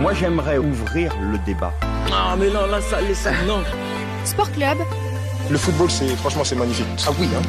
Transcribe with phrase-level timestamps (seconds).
[0.00, 1.74] Moi, j'aimerais ouvrir le débat.
[2.10, 3.62] Ah, mais non, là, ça, laisse, non.
[4.24, 4.78] Sport Club,
[5.50, 6.86] Le football, c'est franchement, c'est magnifique.
[7.06, 7.42] Ah oui, hein.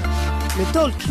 [0.58, 1.06] le talk.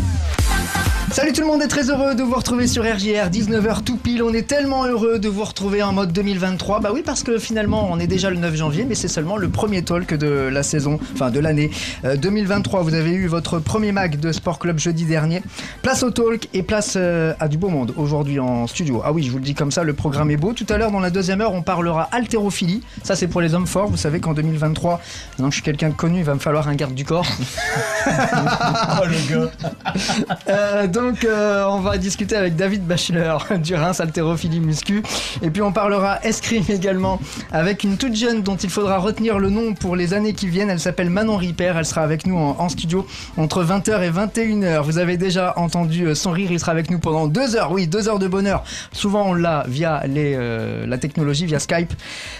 [1.11, 4.23] Salut tout le monde et très heureux de vous retrouver sur RJR 19h tout pile.
[4.23, 6.79] On est tellement heureux de vous retrouver en mode 2023.
[6.79, 9.49] Bah oui parce que finalement on est déjà le 9 janvier mais c'est seulement le
[9.49, 11.69] premier talk de la saison, enfin de l'année
[12.05, 12.81] euh, 2023.
[12.83, 15.43] Vous avez eu votre premier mag de Sport Club jeudi dernier.
[15.81, 19.01] Place au talk et place euh, à du beau monde aujourd'hui en studio.
[19.03, 20.53] Ah oui je vous le dis comme ça, le programme est beau.
[20.53, 22.83] Tout à l'heure dans la deuxième heure on parlera haltérophilie.
[23.03, 23.89] Ça c'est pour les hommes forts.
[23.89, 25.01] Vous savez qu'en 2023,
[25.31, 27.27] maintenant que je suis quelqu'un de connu, il va me falloir un garde du corps.
[28.07, 29.51] Oh le gars
[30.47, 35.01] Euh, donc euh, on va discuter avec David Bachelor du Reims Haltérophilie Muscu
[35.41, 37.19] et puis on parlera escrime également
[37.51, 40.69] avec une toute jeune dont il faudra retenir le nom pour les années qui viennent.
[40.69, 44.81] Elle s'appelle Manon Ripper, elle sera avec nous en, en studio entre 20h et 21h.
[44.81, 47.87] Vous avez déjà entendu euh, son rire, il sera avec nous pendant deux heures, oui
[47.87, 48.63] deux heures de bonheur.
[48.91, 51.93] Souvent on l'a via les, euh, la technologie, via Skype.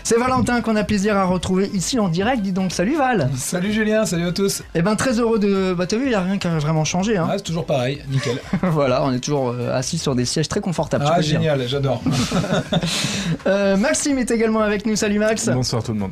[0.03, 2.41] C'est Valentin qu'on a plaisir à retrouver ici en direct.
[2.41, 3.30] Dis donc salut Val.
[3.36, 5.73] Salut Julien, salut à tous Eh ben très heureux de...
[5.73, 7.17] Bah t'as vu, il n'y a rien qui a vraiment changé.
[7.17, 7.27] Hein.
[7.30, 8.39] Ah, c'est toujours pareil, nickel.
[8.61, 11.05] voilà, on est toujours euh, assis sur des sièges très confortables.
[11.07, 12.02] Ah génial, j'adore.
[13.47, 14.95] Euh, Maxime est également avec nous.
[14.95, 15.49] Salut Max.
[15.49, 16.11] Bonsoir tout le monde.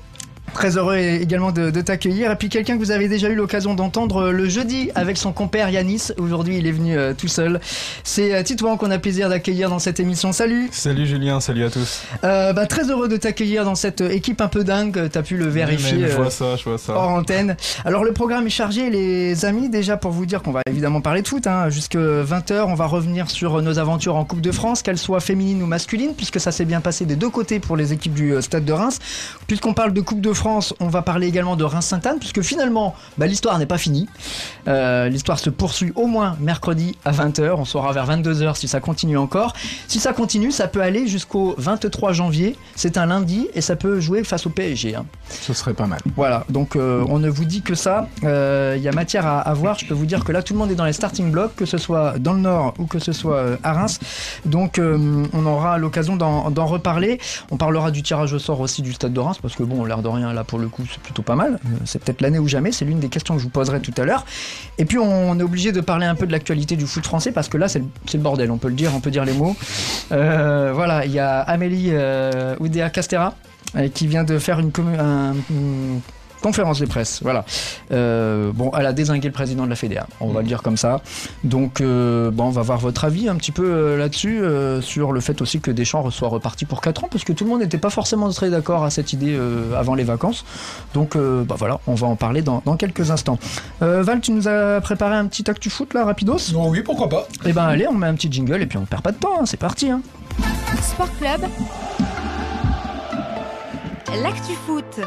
[0.54, 2.32] Très heureux également de, de t'accueillir.
[2.32, 5.32] Et puis quelqu'un que vous avez déjà eu l'occasion d'entendre euh, le jeudi avec son
[5.32, 6.10] compère Yanis.
[6.18, 7.60] Aujourd'hui, il est venu euh, tout seul.
[8.04, 10.32] C'est euh, Titouan qu'on a plaisir d'accueillir dans cette émission.
[10.32, 10.70] Salut.
[10.72, 12.04] Salut Julien, salut à tous.
[12.24, 15.10] Euh, bah, très heureux de t'accueillir dans cette équipe un peu dingue.
[15.12, 16.08] T'as pu le vérifier.
[16.08, 16.94] Je vois ça, je vois ça.
[16.94, 17.56] hors antenne.
[17.86, 21.22] Alors le programme est chargé les amis déjà pour vous dire qu'on va évidemment parler
[21.22, 24.82] de foot hein, jusque 20h on va revenir sur nos aventures en Coupe de France
[24.82, 27.94] qu'elles soient féminines ou masculines puisque ça s'est bien passé des deux côtés pour les
[27.94, 29.00] équipes du Stade de Reims.
[29.48, 30.39] Puisqu'on parle de Coupe de France
[30.80, 34.08] on va parler également de Reims-Sainte-Anne puisque finalement bah, l'histoire n'est pas finie.
[34.68, 38.80] Euh, l'histoire se poursuit au moins mercredi à 20h on saura vers 22h si ça
[38.80, 39.54] continue encore.
[39.88, 44.00] Si ça continue ça peut aller jusqu'au 23 janvier c'est un lundi et ça peut
[44.00, 44.96] jouer face au PSG.
[44.96, 45.06] hein.
[45.30, 46.00] Ce serait pas mal.
[46.16, 48.08] Voilà, donc euh, on ne vous dit que ça.
[48.24, 49.78] Euh, Il y a matière à, à voir.
[49.80, 51.66] Je peux vous dire que là, tout le monde est dans les starting blocks, que
[51.66, 54.00] ce soit dans le Nord ou que ce soit à Reims.
[54.46, 57.20] Donc on aura l'occasion d'en d'en reparler.
[57.52, 60.02] On parlera du tirage au sort aussi du stade de Reims, parce que bon, l'air
[60.02, 61.60] de rien, là pour le coup, c'est plutôt pas mal.
[61.66, 62.72] Euh, C'est peut-être l'année ou jamais.
[62.72, 64.26] C'est l'une des questions que je vous poserai tout à l'heure.
[64.78, 67.50] Et puis on est obligé de parler un peu de l'actualité du foot français, parce
[67.50, 68.52] que là, c'est le, bordel.
[68.52, 69.56] On peut le dire, on peut dire les mots.
[70.12, 73.36] Euh, voilà, il y a Amélie euh, Oudéa Castera
[73.94, 74.72] qui vient de faire une
[76.42, 77.20] conférence de presse.
[77.22, 77.46] Voilà.
[77.92, 80.78] Euh, bon, elle a désingué le président de la FEDEA, on va le dire comme
[80.78, 81.02] ça.
[81.44, 85.12] Donc, euh, bon, on va voir votre avis un petit peu euh, là-dessus, euh, sur
[85.12, 87.60] le fait aussi que Deschamps soit reparti pour 4 ans, parce que tout le monde
[87.62, 90.46] n'était pas forcément très d'accord à cette idée euh, avant les vacances.
[90.94, 93.40] Donc, euh, bah voilà, on va en parler dans, dans quelques instants.
[93.82, 96.52] Euh, Val, tu nous as préparé un petit actu foot là, rapidos?
[96.54, 98.86] Non, oui, pourquoi pas Eh ben, allez, on met un petit jingle et puis on
[98.86, 99.90] perd pas de temps, hein, c'est parti.
[99.90, 100.02] Hein.
[100.82, 101.42] Sport Club,
[104.22, 105.02] l'actu foot.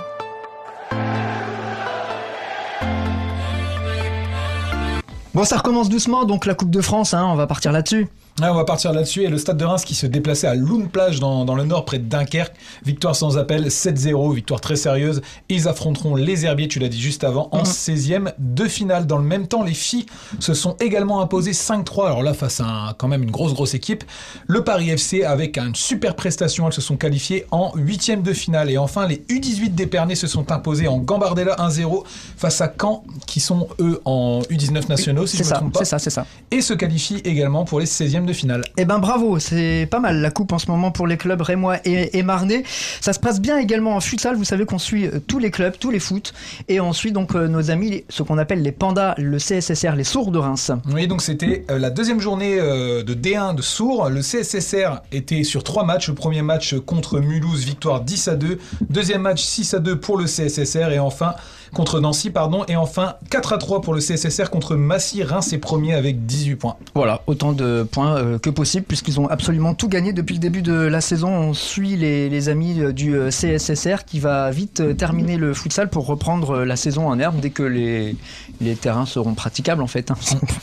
[5.34, 8.06] Bon, ça recommence doucement, donc la Coupe de France, hein, on va partir là-dessus.
[8.40, 9.24] Ah, on va partir là-dessus.
[9.24, 11.84] Et le stade de Reims qui se déplaçait à Loun Plage dans, dans le nord,
[11.84, 12.54] près de Dunkerque.
[12.84, 15.20] Victoire sans appel, 7-0, victoire très sérieuse.
[15.50, 17.64] Ils affronteront les Herbiers, tu l'as dit juste avant, en Mhm.
[17.66, 19.06] 16e de finale.
[19.06, 20.06] Dans le même temps, les filles
[20.40, 22.06] se sont également imposées 5-3.
[22.06, 24.02] Alors là, face à un- quand même une grosse, grosse équipe.
[24.46, 28.70] Le Paris FC, avec une super prestation, elles se sont qualifiées en 8e de finale.
[28.70, 32.04] Et enfin, les U18 d'Épernay se sont imposés en Gambardella 1-0
[32.38, 35.72] face à Caen, qui sont eux en U19 nationaux, si C'est je me ça, trompe
[35.74, 36.24] pas c'est ça, c'est ça.
[36.50, 38.62] et se qualifie également pour les 16e de finale.
[38.76, 41.76] Eh ben bravo, c'est pas mal la coupe en ce moment pour les clubs rémois
[41.84, 42.64] et, et marnais.
[43.00, 45.74] Ça se passe bien également en futsal, vous savez qu'on suit euh, tous les clubs,
[45.78, 46.32] tous les foot,
[46.68, 50.04] et on suit donc euh, nos amis, ce qu'on appelle les pandas, le CSSR, les
[50.04, 50.70] sourds de Reims.
[50.92, 54.08] Oui, donc c'était euh, la deuxième journée de D1 de Sourds.
[54.08, 56.08] Le CSSR était sur trois matchs.
[56.08, 58.58] Le premier match contre Mulhouse, victoire 10 à 2.
[58.88, 61.34] Deuxième match 6 à 2 pour le CSSR et enfin
[61.74, 65.22] contre Nancy, pardon, et enfin 4 à 3 pour le CSSR contre Massy.
[65.22, 66.76] Reims est premier avec 18 points.
[66.94, 70.62] Voilà, autant de points euh, que possible, puisqu'ils ont absolument tout gagné depuis le début
[70.62, 71.28] de la saison.
[71.30, 75.88] On suit les, les amis euh, du euh, CSSR qui va vite terminer le futsal
[75.88, 78.16] pour reprendre la saison en herbe dès que les,
[78.60, 80.10] les terrains seront praticables en fait.
[80.10, 80.16] hein.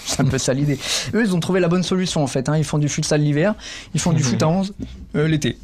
[0.05, 0.77] C'est un peu ça l'idée.
[1.13, 2.50] Eux, ils ont trouvé la bonne solution en fait.
[2.50, 2.57] hein.
[2.57, 3.55] Ils font du futsal l'hiver,
[3.94, 4.73] ils font du foot à 11
[5.15, 5.57] euh, l'été.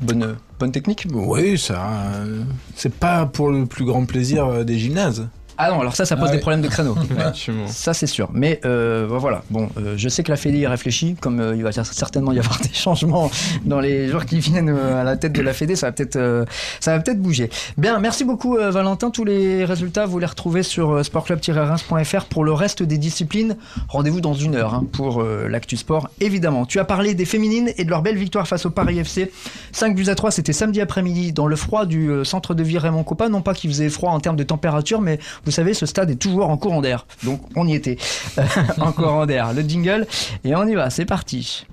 [0.00, 1.06] Bonne, bonne technique.
[1.12, 2.12] Oui, ça.
[2.14, 2.42] euh,
[2.74, 5.28] c'est pas pour le plus grand plaisir euh, des gymnases.
[5.62, 6.96] Ah non, alors ça, ça pose Ah des problèmes de créneau.
[7.66, 8.30] Ça c'est sûr.
[8.32, 11.54] Mais euh, bah, voilà, bon, euh, je sais que la Fédé y réfléchit, comme euh,
[11.54, 13.30] il va certainement y avoir des changements
[13.66, 16.16] dans les jours qui viennent euh, à la tête de la Fédé, ça va peut-être
[16.16, 16.46] euh,
[16.80, 17.50] ça va peut-être bouger.
[17.76, 19.10] Bien, merci beaucoup euh, Valentin.
[19.10, 23.56] Tous les résultats, vous les retrouvez sur sportclub-reims.fr pour le reste des disciplines.
[23.88, 26.64] Rendez-vous dans une heure hein, pour l'actu sport, évidemment.
[26.64, 29.30] Tu as parlé des féminines et de leur belle victoire face au Paris FC.
[29.72, 33.02] 5 buts à 3, c'était samedi après-midi dans le froid du centre de vie Raymond
[33.02, 33.28] Coppa.
[33.28, 36.16] Non pas qu'il faisait froid en termes de température, mais vous savez, ce stade est
[36.16, 37.06] toujours en courant d'air.
[37.24, 37.96] Donc on y était.
[38.80, 39.52] en courant d'air.
[39.52, 40.06] Le jingle.
[40.44, 41.66] Et on y va, c'est parti.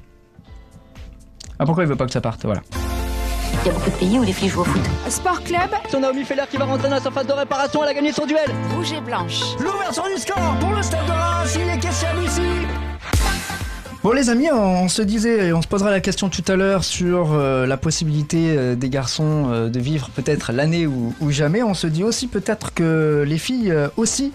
[1.60, 2.44] Ah pourquoi il veut pas que ça parte?
[2.46, 2.62] Voilà.
[3.64, 4.82] Il y a beaucoup de pays où les filles jouent au foot.
[5.10, 7.94] Sport Club, Son Naomi Feller qui va rentrer dans la surface de réparation, elle a
[7.94, 8.52] gagné son duel.
[8.76, 9.42] rouge et blanche.
[9.60, 12.42] L'ouverture du score pour le stade de Reims, il est question ici.
[14.08, 16.86] Bon les amis, on se disait, et on se posera la question tout à l'heure
[16.86, 21.62] sur euh, la possibilité euh, des garçons euh, de vivre peut-être l'année ou, ou jamais.
[21.62, 24.32] On se dit aussi peut-être que les filles aussi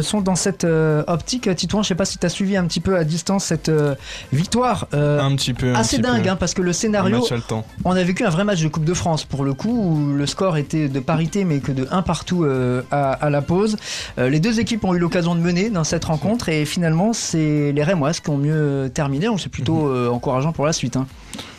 [0.00, 0.66] sont dans cette
[1.06, 1.54] optique.
[1.54, 3.70] Titouan, je sais pas si tu as suivi un petit peu à distance cette
[4.32, 4.88] victoire.
[4.92, 5.70] Un petit peu.
[5.70, 6.30] un assez petit dingue peu.
[6.30, 7.64] hein, parce que le scénario le temps.
[7.84, 10.26] on a vécu un vrai match de Coupe de France pour le coup où le
[10.26, 12.44] score était de parité mais que de 1 partout
[12.90, 13.76] à, à la pause.
[14.18, 17.84] Les deux équipes ont eu l'occasion de mener dans cette rencontre et finalement c'est les
[17.84, 20.96] Rémoises qui ont mieux terminé donc c'est plutôt euh, encourageant pour la suite.
[20.96, 21.06] hein.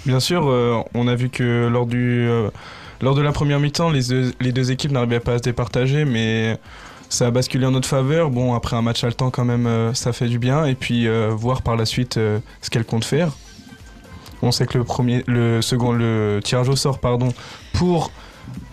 [0.05, 2.49] Bien sûr, euh, on a vu que lors du euh,
[3.01, 6.05] lors de la première mi-temps, les deux, les deux équipes n'arrivaient pas à se départager,
[6.05, 6.57] mais
[7.09, 8.29] ça a basculé en notre faveur.
[8.29, 10.65] Bon, après un match à le temps, quand même, ça fait du bien.
[10.65, 13.31] Et puis voir par la suite ce qu'elles comptent faire.
[14.41, 17.29] On sait que le premier, le second, le tirage au sort, pardon,
[17.73, 18.11] pour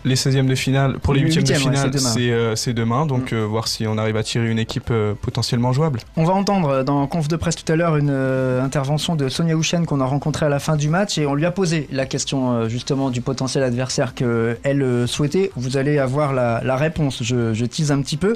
[0.05, 2.33] les 16e de finale, pour les Le 8e de ouais, finale, c'est demain.
[2.37, 3.07] euh, demain.
[3.07, 6.01] Donc euh, voir si on arrive à tirer une équipe euh, potentiellement jouable.
[6.17, 9.57] On va entendre dans conf de presse tout à l'heure une euh, intervention de Sonia
[9.57, 12.07] Houchen qu'on a rencontrée à la fin du match et on lui a posé la
[12.07, 15.51] question justement du potentiel adversaire qu'elle souhaitait.
[15.57, 18.35] Vous allez avoir la, la réponse, je, je tease un petit peu.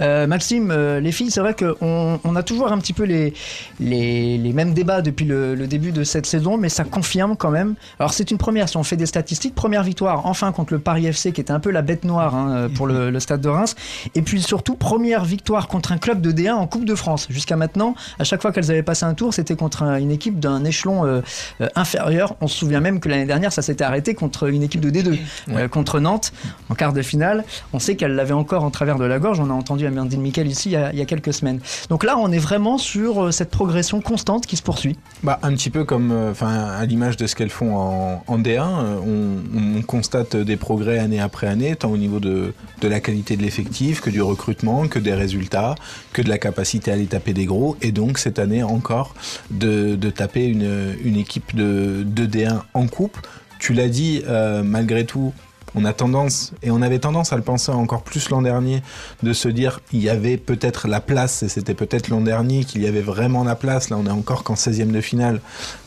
[0.00, 3.32] Maxime, les filles, c'est vrai qu'on on a toujours un petit peu les,
[3.80, 7.50] les, les mêmes débats depuis le, le début de cette saison, mais ça confirme quand
[7.50, 7.74] même.
[7.98, 11.06] Alors c'est une première, si on fait des statistiques, première victoire enfin contre le Paris
[11.06, 13.74] FC qui était un peu la bête noire hein, pour le, le stade de Reims.
[14.14, 17.26] Et puis surtout, première victoire contre un club de D1 en Coupe de France.
[17.30, 20.38] Jusqu'à maintenant, à chaque fois qu'elles avaient passé un tour, c'était contre un- une équipe
[20.38, 21.20] d'un échelon euh,
[21.60, 22.36] euh, inférieur.
[22.40, 25.18] On se souvient même que l'année dernière, ça s'était arrêté contre une équipe de D2,
[25.50, 26.32] euh, contre Nantes,
[26.70, 27.44] en quart de finale.
[27.72, 29.40] On sait qu'elle l'avait encore en travers de la gorge.
[29.40, 31.60] On a entendu Amandine Miquel ici il y, a, il y a quelques semaines.
[31.88, 34.96] Donc là, on est vraiment sur euh, cette progression constante qui se poursuit.
[35.22, 38.38] Bah, un petit peu comme, euh, enfin, à l'image de ce qu'elles font en, en
[38.38, 42.52] D1, euh, on, on constate des progrès année après année, tant au niveau de,
[42.82, 45.74] la qualité de l'effectif, que du recrutement, que des résultats,
[46.12, 49.14] que de la capacité à aller taper des gros, et donc cette année encore
[49.50, 53.18] de, taper une, une équipe de, de D1 en coupe.
[53.58, 55.32] Tu l'as dit, euh, malgré tout,
[55.74, 58.82] on a tendance, et on avait tendance à le penser encore plus l'an dernier,
[59.22, 62.82] de se dire il y avait peut-être la place, et c'était peut-être l'an dernier qu'il
[62.82, 63.88] y avait vraiment la place.
[63.90, 65.40] Là, on est encore qu'en 16e de finale,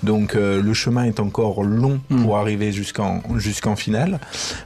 [0.04, 2.24] donc euh, le chemin est encore long Mm.
[2.24, 4.20] pour arriver jusqu'en jusqu'en finale.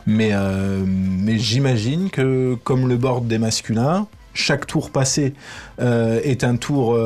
[0.08, 5.34] Mais, euh, mais j'imagine que, comme le board des masculins, chaque tour passé
[5.82, 6.98] euh, est un tour.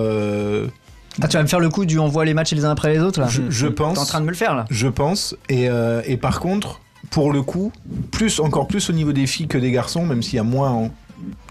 [1.22, 2.92] Ah, tu vas me faire le coup du on voit les matchs les uns après
[2.94, 3.28] les autres là?
[3.28, 3.98] Je, je T'es pense.
[4.00, 4.66] en train de me le faire là?
[4.72, 5.36] Je pense.
[5.50, 5.68] Et,
[6.06, 7.72] et par contre, pour le coup,
[8.12, 10.72] plus, encore plus au niveau des filles que des garçons, même s'il y a moins
[10.72, 10.92] en-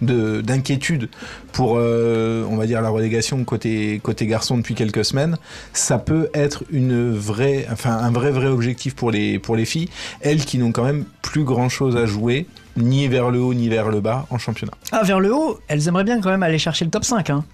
[0.03, 1.09] d'inquiétude
[1.53, 5.37] pour, euh, on va dire, la relégation côté, côté garçon depuis quelques semaines,
[5.73, 9.89] ça peut être une vraie, enfin, un vrai, vrai objectif pour les, pour les filles,
[10.21, 12.47] elles qui n'ont quand même plus grand chose à jouer,
[12.77, 14.73] ni vers le haut, ni vers le bas en championnat.
[14.91, 17.31] Ah, vers le haut, elles aimeraient bien quand même aller chercher le top 5.
[17.31, 17.45] Hein.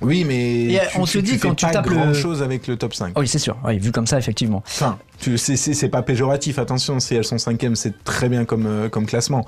[0.00, 3.12] Oui, mais on se dit quand tu tapes le- grand chose avec le top 5.
[3.14, 3.56] Oh oui, c'est sûr.
[3.64, 4.62] Oui, vu comme ça, effectivement.
[4.66, 4.98] Enfin,
[5.36, 9.44] c'est- pas péjoratif, attention, si elles sont cinquièmes, c'est très bien comme, euh, classement.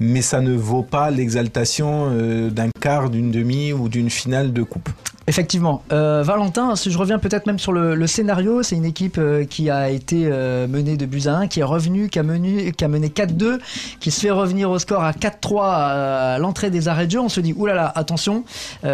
[0.00, 4.62] Mais ça ne vaut pas l'exaltation euh, d'un quart, d'une demi ou d'une finale de
[4.62, 4.88] coupe.
[5.26, 5.82] Effectivement.
[5.92, 9.20] Euh, Valentin, si je reviens peut-être même sur le, scénario, c'est une équipe
[9.50, 12.82] qui a été menée de buts à 1, qui est revenue, qui a, mené, qui
[12.82, 13.58] a mené 4-2,
[14.00, 17.20] qui se fait revenir au score à 4-3 à l'entrée des arrêts de jeu.
[17.20, 18.44] On se dit, oulala, attention,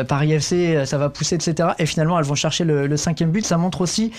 [0.08, 1.68] Paris FC, ça va pousser, etc.
[1.78, 3.46] Et finalement, elles vont chercher le, le cinquième but.
[3.46, 4.10] Ça montre aussi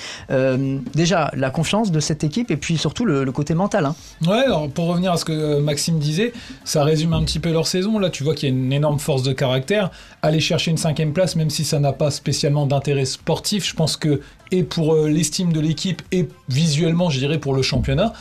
[0.94, 3.86] déjà la confiance de cette équipe et puis surtout le, côté mental.
[3.86, 3.96] hein.
[4.26, 6.32] Ouais, alors pour revenir à ce que euh, Maxime disait,
[6.64, 8.00] ça résume un petit peu leur saison.
[8.00, 9.92] Là, tu vois qu'il y a une énorme force de caractère.
[10.22, 13.98] Aller chercher une cinquième place, même si ça n'a pas spécialement d'intérêt sportif, je pense
[13.98, 14.22] que,
[14.52, 18.14] et pour euh, l'estime de l'équipe, et visuellement, je dirais, pour le championnat,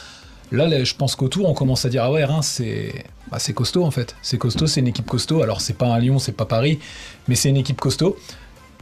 [0.50, 3.90] là, je pense qu'autour, on commence à dire Ah ouais, c'est bah, c'est costaud en
[3.90, 4.16] fait.
[4.22, 5.42] C'est costaud, c'est une équipe costaud.
[5.42, 6.78] Alors, c'est pas un Lyon, c'est pas Paris,
[7.28, 8.16] mais c'est une équipe costaud.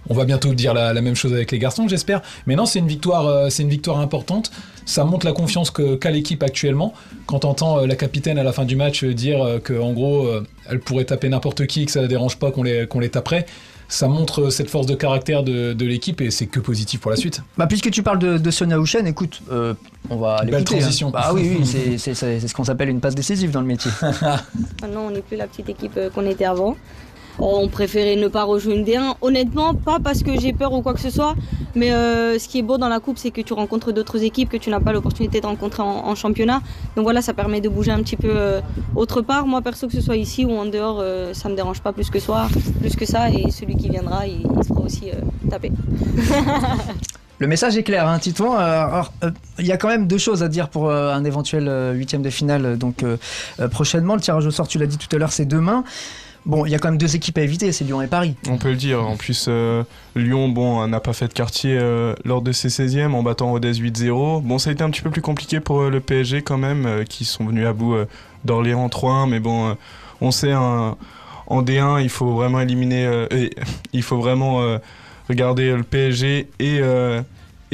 [0.09, 2.23] On va bientôt dire la, la même chose avec les garçons, j'espère.
[2.47, 4.51] Mais non, c'est une victoire, euh, c'est une victoire importante.
[4.85, 6.93] Ça montre la confiance que- qu'a l'équipe actuellement.
[7.27, 9.79] Quand on entend euh, la capitaine à la fin du match euh, dire euh, que
[9.79, 12.87] en gros, euh, elle pourrait taper n'importe qui, que ça ne dérange pas qu'on les,
[12.89, 13.47] qu'on les taperait,
[13.89, 17.13] ça montre euh, cette force de caractère de, de l'équipe et c'est que positif pour
[17.13, 17.41] la suite.
[17.57, 19.75] Bah, puisque tu parles de, de Sonia Houchen, écoute, euh,
[20.11, 20.75] on va Belle l'écouter.
[20.77, 20.79] hein.
[20.81, 21.11] transition.
[21.11, 23.67] Bah oui, oui, c'est- c'est c'est- c'est ce qu'on s'appelle une passe décisive dans le
[23.69, 23.91] métier.
[24.83, 26.77] Maintenant, on n'est plus la petite équipe qu'on était avant.
[27.39, 29.15] On préférait ne pas rejouer une D1.
[29.21, 31.35] Honnêtement, pas parce que j'ai peur ou quoi que ce soit,
[31.75, 34.51] mais euh, ce qui est beau dans la coupe, c'est que tu rencontres d'autres équipes
[34.51, 36.61] que tu n'as pas l'opportunité de rencontrer en, championnat.
[36.97, 38.61] Donc voilà, ça permet de bouger un petit peu euh,
[38.95, 39.47] autre part.
[39.47, 42.11] Moi, perso, que ce soit ici ou en dehors, euh, ça me dérange pas plus
[42.11, 42.49] que, soi,
[42.81, 43.31] plus que ça.
[43.31, 45.73] Et celui qui viendra, il, sera aussi euh, tapé.
[47.39, 48.57] Le message est clair, hein, Titouan.
[49.59, 52.79] Il y a quand même deux choses à dire pour un éventuel huitième de finale.
[52.79, 53.05] Donc
[53.73, 55.83] prochainement, le tirage au sort, tu l'as dit tout à l'heure, c'est demain.
[56.45, 58.35] Bon, il y a quand même deux équipes à éviter, c'est Lyon et Paris.
[58.49, 59.01] On peut le dire.
[59.07, 59.85] En plus, euh,
[60.17, 63.73] Lyon, bon, n'a pas fait de quartier euh, lors de ses 16e en battant Rodez
[63.73, 64.43] 8-0.
[64.43, 66.85] Bon, ça a été un petit peu plus compliqué pour euh, le PSG quand même,
[66.87, 68.07] euh, qui sont venus à bout euh,
[68.45, 69.29] d'Orléans 3-1.
[69.29, 69.75] Mais bon, euh,
[70.21, 70.97] on sait, hein,
[71.47, 73.07] en D1, il faut vraiment éliminer.
[73.07, 73.27] euh,
[73.93, 74.79] il faut vraiment euh,
[75.29, 76.79] regarder le PSG et.
[76.81, 77.23] euh,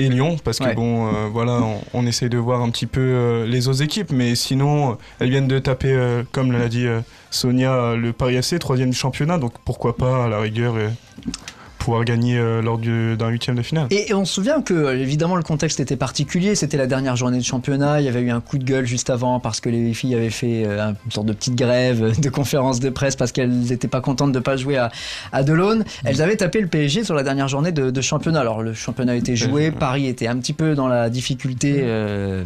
[0.01, 0.75] et Lyon, parce que Ouais.
[0.77, 4.13] bon, euh, voilà, on, on essaye de voir un petit peu euh, les autres équipes,
[4.13, 8.13] mais sinon, euh, elles viennent de taper, euh, comme l'a dit euh, Sonia, euh, le
[8.13, 10.89] Paris FC, troisième du championnat, donc pourquoi pas, à la rigueur, euh,
[11.79, 13.87] pouvoir gagner euh, lors du- d'un huitième de finale.
[13.91, 16.55] Et, on se souvient que, évidemment, le contexte était particulier.
[16.55, 18.01] C'était la dernière journée de championnat.
[18.01, 20.29] Il y avait eu un coup de gueule juste avant parce que les filles avaient
[20.31, 24.33] fait une sorte de petite grève de conférence de presse parce qu'elles n'étaient pas contentes
[24.33, 24.91] de ne pas jouer à,
[25.33, 25.85] à Delaune.
[26.05, 28.41] Elles avaient tapé le PSG sur la dernière journée de, de championnat.
[28.41, 29.71] Alors, le championnat était joué.
[29.71, 31.77] Paris était un petit peu dans la difficulté.
[31.83, 32.45] euh,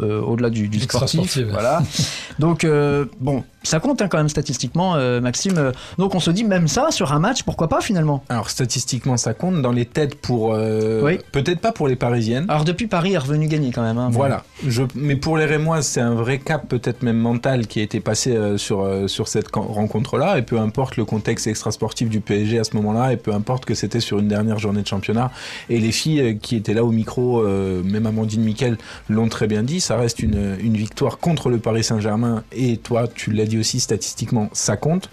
[0.00, 1.82] euh, au-delà du, du sportif, voilà.
[2.38, 5.72] Donc euh, bon, ça compte hein, quand même statistiquement, euh, Maxime.
[5.98, 8.24] Donc on se dit même ça sur un match, pourquoi pas finalement?
[8.28, 10.52] Alors statistiquement, ça compte dans les têtes pour.
[10.54, 11.18] euh, Oui.
[11.32, 12.46] Peut-être pas pour les Parisiennes.
[12.48, 13.98] Alors depuis Paris est revenu gagner quand même.
[13.98, 14.44] hein, Voilà.
[14.66, 18.00] Je, mais pour les Rémoises, c'est un vrai cap, peut-être même mental, qui a été
[18.00, 20.38] passé euh, sur, euh, sur cette can- rencontre-là.
[20.38, 23.74] Et peu importe le contexte extrasportif du PSG à ce moment-là, et peu importe que
[23.74, 25.30] c'était sur une dernière journée de championnat.
[25.70, 28.76] Et les filles euh, qui étaient là au micro, euh, même Amandine Miquel,
[29.08, 29.80] l'ont très bien dit.
[29.84, 32.42] Ça reste une, victoire contre le Paris Saint-Germain.
[32.52, 35.10] Et toi, tu l'as dit aussi, statistiquement, ça compte.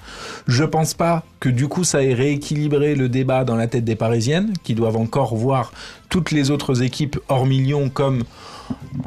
[0.47, 3.97] Je pense pas que du coup, ça ait rééquilibré le débat dans la tête des
[3.97, 5.73] Parisiennes, qui doivent encore voir
[6.07, 8.23] toutes les autres équipes hors Lyon comme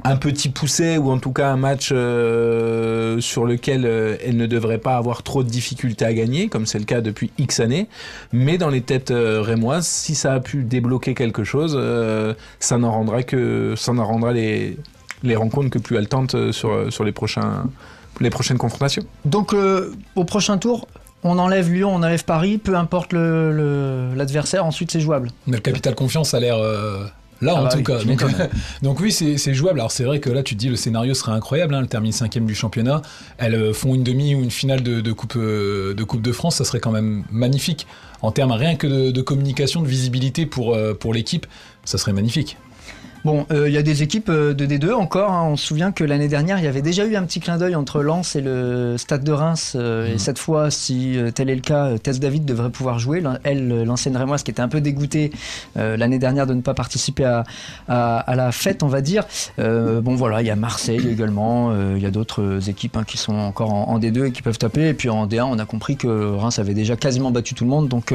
[0.04, 4.46] un petit poussé ou en tout cas un match euh, sur lequel euh, elle ne
[4.46, 7.88] devrait pas avoir trop de difficultés à gagner, comme c'est le cas depuis X années.
[8.32, 12.78] Mais dans les têtes euh, rémoises, si ça a pu débloquer quelque chose, euh, ça
[12.78, 14.76] n'en rendra que ça n'en rendra les
[15.24, 17.64] les rencontres que plus haletantes euh, sur sur les prochains
[18.20, 19.02] les prochaines confrontations.
[19.24, 20.86] Donc euh, au prochain tour,
[21.24, 25.30] on enlève Lyon, on enlève Paris, peu importe le- le- l'adversaire, ensuite c'est jouable.
[25.48, 27.04] Mais le capital confiance a l'air euh,
[27.40, 28.48] là Ah en bah tout oui, cas.
[28.82, 29.80] Donc, oui, c'est c'est jouable.
[29.80, 31.74] Alors c'est vrai que là, tu te dis le scénario serait incroyable.
[31.74, 33.02] Hein, elle termine cinquième du championnat.
[33.38, 36.32] Elles euh, font une demi ou une finale de, de coupe euh, de coupe de
[36.32, 36.56] France.
[36.56, 37.86] Ça serait quand même magnifique
[38.22, 41.46] en termes rien que de, de communication, de visibilité pour euh, pour l'équipe.
[41.84, 42.56] Ça serait magnifique.
[43.24, 45.32] Bon, euh, il y a des équipes euh, de D2 encore.
[45.32, 45.44] hein.
[45.48, 47.74] On se souvient que l'année dernière, il y avait déjà eu un petit clin d'œil
[47.74, 49.72] entre Lens et le Stade de Reims.
[49.76, 53.22] euh, Et cette fois, si tel est le cas, Tess David devrait pouvoir jouer.
[53.44, 55.32] Elle, l'ancienne Rémoise, qui était un peu dégoûtée
[55.78, 57.44] euh, l'année dernière de ne pas participer à,
[57.88, 59.24] à- à la fête, on va dire.
[59.58, 61.72] Bon, voilà, il y a Marseille également.
[61.96, 64.58] Il y a d'autres équipes hein, qui sont encore en, en D2 et qui peuvent
[64.58, 64.88] taper.
[64.88, 67.70] Et puis en D1, on a compris que Reims avait déjà quasiment battu tout le
[67.70, 67.88] monde.
[67.88, 68.12] Donc,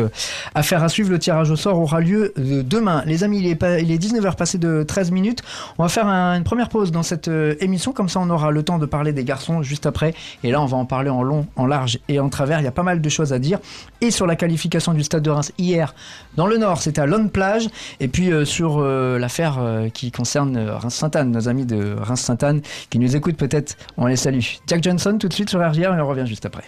[0.53, 1.09] affaire à suivre.
[1.09, 3.01] Le tirage au sort aura lieu demain.
[3.07, 5.41] Les amis, il est, pas- il est 19h passé de 13 minutes.
[5.77, 7.91] On va faire un- une première pause dans cette euh, émission.
[7.93, 10.13] Comme ça, on aura le temps de parler des garçons juste après.
[10.43, 12.59] Et là, on va en parler en long, en large et en travers.
[12.59, 13.59] Il y a pas mal de choses à dire.
[14.01, 15.93] Et sur la qualification du Stade de Reims hier,
[16.35, 17.67] dans le Nord, c'était à Lone Plage.
[17.99, 19.59] Et puis euh, sur euh, l'affaire
[19.93, 24.39] qui concerne Reims-Sainte-Anne, nos amis de Reims-Sainte-Anne qui nous écoutent peut-être, on les salue.
[24.67, 26.63] Jack Johnson tout de suite sur RGR et on revient juste après.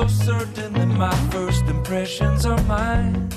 [0.00, 3.28] So certain that my first impressions are mine?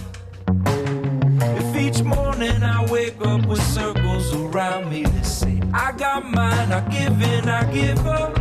[1.60, 6.72] If each morning I wake up with circles around me that say, I got mine,
[6.72, 8.32] I give in, I give up.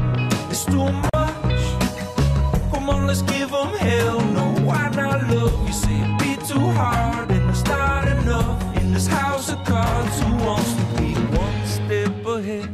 [0.50, 1.62] It's too much.
[2.70, 4.20] Come on, let's give them hell.
[4.20, 5.66] No, why not love?
[5.66, 8.76] You say it be too hard, and it's not enough.
[8.76, 12.70] In this house of cards, who wants to be one step ahead?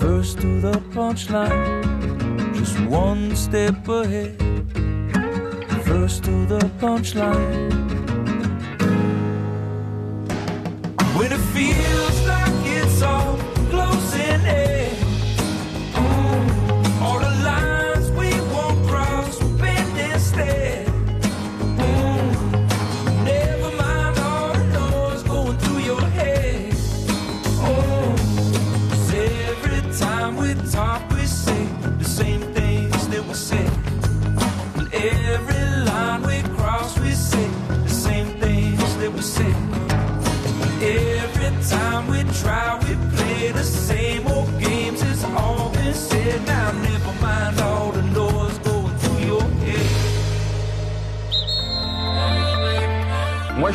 [0.00, 1.99] First to the punchline
[2.60, 4.36] just one step ahead.
[5.86, 7.72] First to the punchline.
[11.16, 12.29] When it feels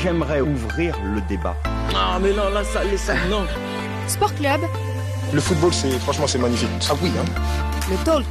[0.05, 1.57] j'aimerais ouvrir le débat.
[1.95, 3.47] Ah, mais non, là, ça, les ça, non.
[4.07, 4.62] Sport Club,
[5.33, 6.69] Le football, c'est franchement, c'est magnifique.
[6.88, 7.25] Ah oui, hein.
[7.89, 8.25] le talk.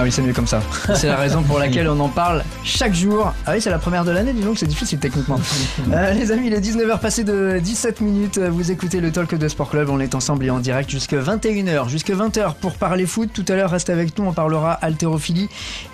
[0.00, 0.60] Ah oui, c'est mieux comme ça.
[0.94, 3.34] C'est la raison pour laquelle on en parle chaque jour.
[3.44, 5.40] Ah oui, c'est la première de l'année, dis donc, c'est difficile techniquement.
[5.92, 8.38] Euh, les amis, il est 19h passé de 17 minutes.
[8.38, 9.88] Vous écoutez le Talk de Sport Club.
[9.88, 13.30] On est ensemble et en direct jusqu'à 21h, jusqu'à 20h pour parler foot.
[13.32, 15.48] Tout à l'heure, reste avec nous, on parlera haltérophilie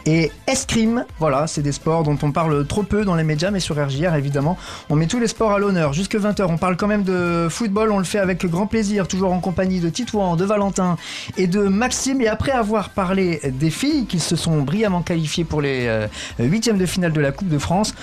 [0.04, 1.04] et escrime.
[1.20, 4.14] Voilà, c'est des sports dont on parle trop peu dans les médias, mais sur RJR,
[4.16, 4.58] évidemment,
[4.90, 5.92] on met tous les sports à l'honneur.
[5.92, 7.92] Jusque 20h, on parle quand même de football.
[7.92, 10.96] On le fait avec grand plaisir, toujours en compagnie de Titouan, de Valentin
[11.36, 12.20] et de Maxime.
[12.20, 16.06] Et après avoir parlé des filles qui se sont brillamment qualifiées pour les euh,
[16.38, 17.94] huitièmes de finale de la Coupe de France,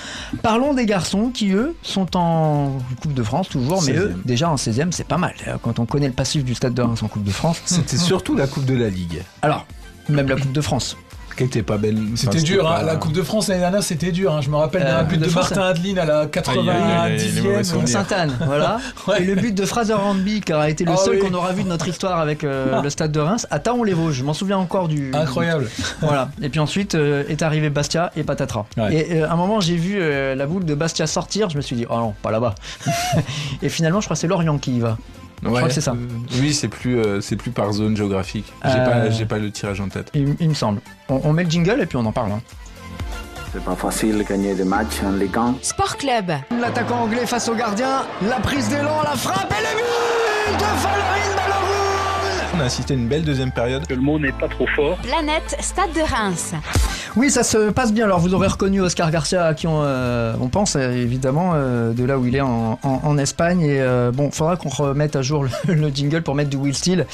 [0.42, 4.26] parlons des garçons qui, eux, sont en Coupe de France toujours, mais eux, 16e.
[4.26, 5.34] déjà en 16e, c'est pas mal.
[5.62, 7.62] Quand on connaît le passif du Stade de Reims en Coupe de France.
[7.66, 9.22] C'était surtout la Coupe de la Ligue.
[9.42, 9.66] Alors,
[10.10, 10.98] même la Coupe de France.
[11.42, 11.98] Qui était pas belle.
[12.16, 12.76] C'était Enfin, dur, hein.
[12.78, 14.34] pas- la Coupe de France l'année dernière c'était dur.
[14.36, 14.42] hein.
[14.42, 17.42] Je me rappelle Euh, d'un but de Martin Adeline à la Aïe, aïe, aïe, les
[17.42, 17.64] mauvais 90e.
[17.64, 17.88] souvenirs.
[17.90, 18.78] Sainte-Anne, voilà.
[19.08, 19.22] Ouais.
[19.22, 21.20] Et le but de Fraser Hornby, qui a été le Ah seul oui.
[21.20, 24.16] qu'on aura vu de notre histoire avec euh, le Stade de Reims, à Taon-les-Vosges.
[24.16, 25.12] Je m'en souviens encore du.
[25.14, 25.70] Incroyable.
[26.02, 26.30] Voilà.
[26.42, 28.66] Et puis ensuite euh, est arrivé Bastia et patatras.
[28.78, 28.94] Ouais.
[28.96, 31.50] Et euh, à un moment, j'ai vu euh, la boule de Bastia sortir.
[31.50, 32.56] Je me suis dit, oh non, pas là-bas.
[33.62, 34.98] et finalement, je crois que c'est Lorient qui y va.
[35.44, 35.92] Ouais, crois que c'est ça.
[35.92, 36.08] euh,
[36.40, 38.52] oui, c'est plus, euh, c'est plus par zone géographique.
[38.66, 40.12] J'ai Euh, pas, j'ai pas le tirage en tête.
[40.14, 40.82] Il, il me semble.
[41.10, 42.32] On, on met le jingle et puis on en parle.
[42.34, 42.42] hein.
[43.54, 45.56] C'est pas facile de gagner des matchs en Ligue 1.
[45.62, 48.04] Sport Club, L'attaquant anglais face au gardien.
[48.28, 53.08] La prise d'élan, la frappe et le but de Balogun On a assisté à une
[53.08, 53.84] belle deuxième période.
[53.90, 54.98] Le mot n'est pas trop fort.
[55.00, 56.54] Planète Stade de Reims.
[57.18, 58.06] Oui, ça se passe bien.
[58.06, 61.92] Alors, vous aurez reconnu Oscar Garcia, à qui on, euh, on pense euh, évidemment euh,
[61.94, 63.62] de là où il est en, en- en Espagne.
[63.62, 66.74] Et euh, bon, faudra qu'on remette à jour le, le jingle pour mettre du Will
[66.76, 67.06] Steele,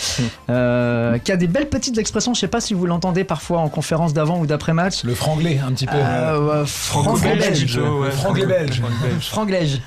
[0.49, 2.33] euh, qui a des belles petites expressions.
[2.33, 5.03] Je sais pas si vous l'entendez parfois en conférence d'avant ou d'après match.
[5.03, 5.95] Le franglais un petit peu.
[5.97, 7.65] Euh, ouais, franglais belge.
[7.65, 8.07] plutôt, ouais.
[8.07, 8.65] Le franglais
[9.21, 9.67] franglais.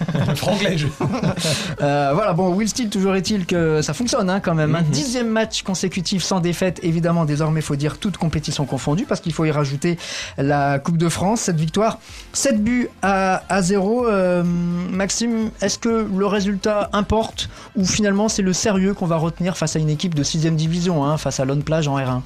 [1.83, 4.75] Euh, voilà, bon, Will Steele, toujours est-il que ça fonctionne hein, quand même.
[4.75, 6.79] Un dixième match consécutif sans défaite.
[6.83, 9.97] Évidemment, désormais, faut dire toute compétition confondue parce qu'il faut y rajouter
[10.39, 11.43] la Coupe de France.
[11.43, 11.99] Cette victoire,
[12.33, 14.07] 7 buts à, à 0.
[14.07, 19.57] Euh, Maxime, est-ce que le résultat importe ou finalement c'est le sérieux qu'on va retenir
[19.57, 22.21] face à une équipe de 6 division, hein, face à Lone Plage en R1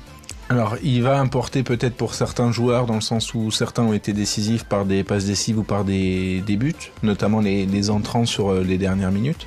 [0.49, 4.13] Alors, il va importer peut-être pour certains joueurs, dans le sens où certains ont été
[4.13, 8.63] décisifs par des passes décisives ou par des, buts, notamment les, les entrants sur euh,
[8.63, 9.47] les dernières minutes.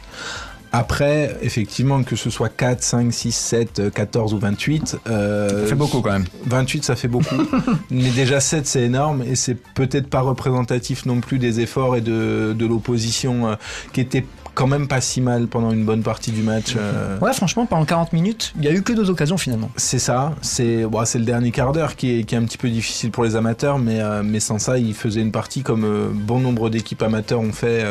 [0.71, 5.67] Après, effectivement, que ce soit 4, 5, 6, 7, euh, 14 ou 28, euh, Ça
[5.67, 6.25] fait beaucoup quand même.
[6.45, 7.35] 28, ça fait beaucoup.
[7.91, 12.01] Mais déjà 7, c'est énorme et c'est peut-être pas représentatif non plus des efforts et
[12.01, 13.55] de, de l'opposition euh,
[13.93, 16.73] qui était quand même pas si mal pendant une bonne partie du match.
[16.75, 19.69] euh, Ouais, franchement, pendant 40 minutes, il y a eu que deux occasions finalement.
[19.77, 22.57] C'est ça, c'est bon, c'est le dernier quart d'heure qui est, qui est un petit
[22.57, 25.83] peu difficile pour les amateurs, mais, euh, mais sans ça, il faisait une partie comme
[25.85, 27.85] euh, bon nombre d'équipes amateurs ont fait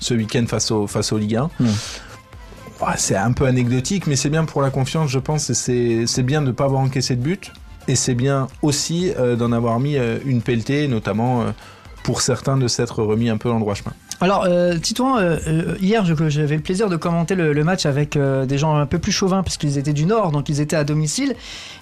[0.00, 1.50] ce week-end face au, face au Ligue 1.
[1.60, 1.66] Mm.
[2.80, 6.40] Ouais, c'est un peu anecdotique, mais c'est bien pour la confiance, je pense, c'est bien
[6.40, 7.52] de ne pas avoir encaissé de but,
[7.88, 11.50] et c'est bien aussi euh, d'en avoir mis euh, une pelletée, notamment euh,
[12.04, 13.92] pour certains de s'être remis un peu le droit chemin.
[14.22, 18.44] Alors, euh, Titouan, euh, euh, hier, j'avais le plaisir de commenter le, match avec euh,
[18.44, 20.84] des gens un peu plus chauvins, parce qu'ils étaient du Nord, donc ils étaient à
[20.84, 21.34] domicile,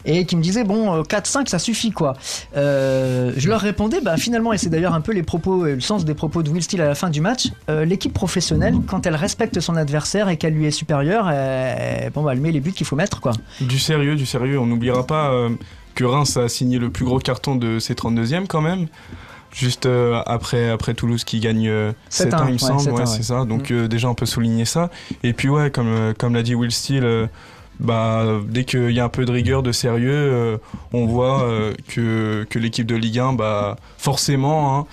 [0.05, 2.17] et qui me disaient, bon, euh, 4-5, ça suffit, quoi.
[2.55, 6.15] Je leur répondais, bah, finalement, et c'est d'ailleurs un peu les propos, le sens des
[6.15, 9.77] propos de Will Steele à la fin du match, l'équipe professionnelle, quand elle respecte son
[9.77, 11.25] adversaire et qu'elle lui est supérieure,
[12.15, 13.33] bon, bah, elle met les buts qu'il faut mettre, quoi.
[13.61, 14.59] Du sérieux, du sérieux.
[14.61, 15.33] On n'oubliera pas
[15.95, 18.87] que Reims a signé le plus gros carton de ses 32e quand même.
[19.53, 22.81] Juste euh, après, après Toulouse qui gagne euh, 7-1, 7-1, il me ouais, semble.
[22.81, 23.07] 7-1, Ouais, ouais.
[23.07, 23.45] c'est ça.
[23.45, 23.75] Donc Mm.
[23.75, 24.91] euh, déjà, on peut souligner ça.
[25.23, 27.29] Et puis, ouais, comme, euh, comme l'a dit Will Steele,
[27.81, 30.57] bah, dès qu'il y a un peu de rigueur, de sérieux, euh,
[30.93, 34.87] on voit euh, que, que l'équipe de Ligue 1, bah, forcément, hein,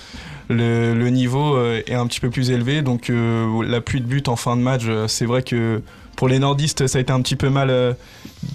[0.50, 2.82] le, le niveau euh, est un petit peu plus élevé.
[2.82, 5.82] Donc, la pluie de buts en fin de match, c'est vrai que
[6.16, 7.96] pour les nordistes, ça a été un petit peu mal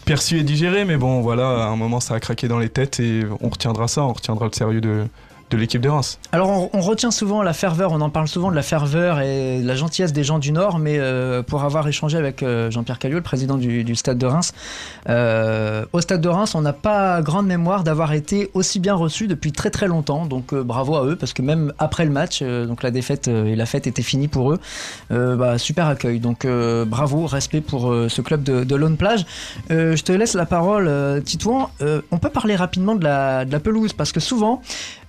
[0.06, 3.00] perçu et digéré, mais bon, voilà, à un moment, ça a craqué dans les têtes
[3.00, 5.04] et on retiendra ça, on retiendra le sérieux de,
[5.50, 6.18] de l'équipe de Reims.
[6.32, 9.66] Alors on, retient souvent la ferveur, on en parle souvent de la ferveur et de
[9.66, 13.16] la gentillesse des gens du Nord, mais euh, pour avoir échangé avec euh, Jean-Pierre Caillot,
[13.16, 14.52] le président du, Stade de Reims,
[15.08, 19.26] euh, au Stade de Reims, on n'a pas grande mémoire d'avoir été aussi bien reçu
[19.26, 22.82] depuis très très longtemps, donc bravo à eux, parce que même après le match, donc
[22.82, 24.60] la défaite et la fête étaient finies pour eux,
[25.10, 26.46] bah, super accueil, donc
[26.86, 29.26] bravo, respect pour ce club de, de Lone Plage.
[29.68, 31.70] Je te laisse la parole, Titouan.
[32.10, 34.62] On peut parler rapidement de la pelouse, parce que souvent,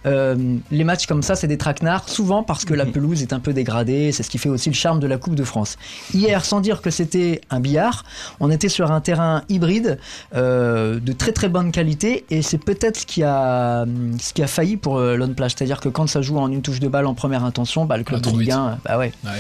[0.06, 3.40] euh, les matchs comme ça, c'est des traquenards, souvent parce que la pelouse est un
[3.40, 5.78] peu dégradée, c'est ce qui fait aussi le charme de la Coupe de France.
[6.14, 8.04] Hier, sans dire que c'était un billard,
[8.40, 10.00] on était sur un terrain hybride
[10.36, 13.86] euh, de très très bonne qualité et c'est peut-être ce qui a
[14.20, 16.62] ce qui a failli pour euh, Lone Plage, c'est-à-dire que quand ça joue en une
[16.62, 18.54] touche de balle en première intention, bah, le club Ah, de Ligue vite.
[18.54, 19.12] 1, bah ouais.
[19.24, 19.32] Ouais,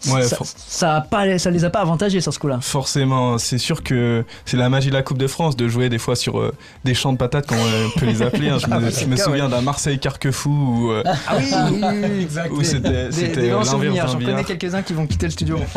[0.00, 2.58] ça, for- ça, a pas, ça les a pas avantagés sur ce coup-là.
[2.60, 5.98] Forcément, c'est sûr que c'est la magie de la Coupe de France de jouer des
[5.98, 6.52] fois sur euh,
[6.84, 8.48] des champs de patates, comme on peut les appeler.
[8.50, 8.58] hein.
[8.58, 9.50] Je Ah me, bah, je me cas, souviens ouais.
[9.50, 12.20] d'un Marseille-Carquefou où, euh, Ah oui, oui, oui, oui.
[12.22, 12.50] Exact.
[12.52, 13.78] où c'était Des, c'était d'un j'en
[14.18, 15.58] connais quelques-uns qui vont quitter le studio.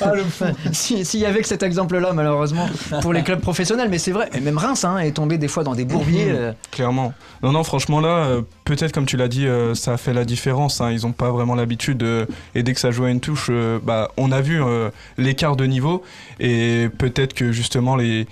[0.00, 0.44] Ah, le fou.
[0.72, 2.68] Si- S'il y avait que cet exemple-là, malheureusement,
[3.02, 5.64] pour les clubs professionnels, mais c'est vrai, et même Reims hein, est tombé des fois
[5.64, 6.30] dans des bourbiers.
[6.30, 7.12] euh, Clairement.
[7.42, 10.24] Non, non, franchement, là, euh, peut-être comme tu l'as dit, euh, ça a fait la
[10.24, 10.80] différence.
[10.80, 10.90] hein.
[10.90, 12.02] Ils n'ont pas vraiment l'habitude.
[12.02, 14.90] euh, et dès que ça joue à une touche, euh, bah, on a vu euh,
[15.16, 16.02] l'écart de niveau.
[16.38, 18.26] Et peut-être que justement, les,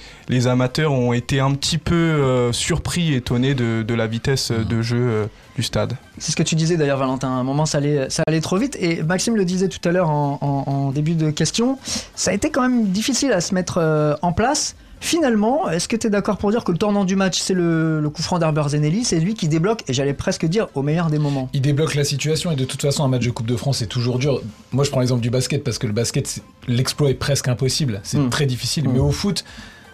[0.46, 5.62] amateurs ont été un petit peu euh, surpris, étonnés de, la vitesse de jeu du
[5.62, 5.96] stade.
[6.18, 7.28] C'est ce que tu disais d'ailleurs, Valentin.
[7.28, 8.76] À un moment, ça allait, trop vite.
[8.78, 11.78] Et Maxime le disait tout à l'heure en, début de question.
[12.14, 14.76] Ça a été quand même difficile à se mettre en place.
[15.00, 18.00] Finalement, est-ce que tu es d'accord pour dire que le tournant du match, c'est le,
[18.00, 19.04] le coup franc d'Herber Zenelli?
[19.04, 21.48] C'est lui qui débloque, et j'allais presque dire au meilleur des moments.
[21.52, 23.86] Il débloque la situation et de toute façon un match de Coupe de France c'est
[23.86, 24.40] toujours dur.
[24.72, 28.18] Moi je prends l'exemple du basket parce que le basket l'exploit est presque impossible, c'est
[28.18, 28.30] Mm.
[28.30, 28.88] très difficile.
[28.88, 28.92] Mm.
[28.94, 29.44] Mais au foot,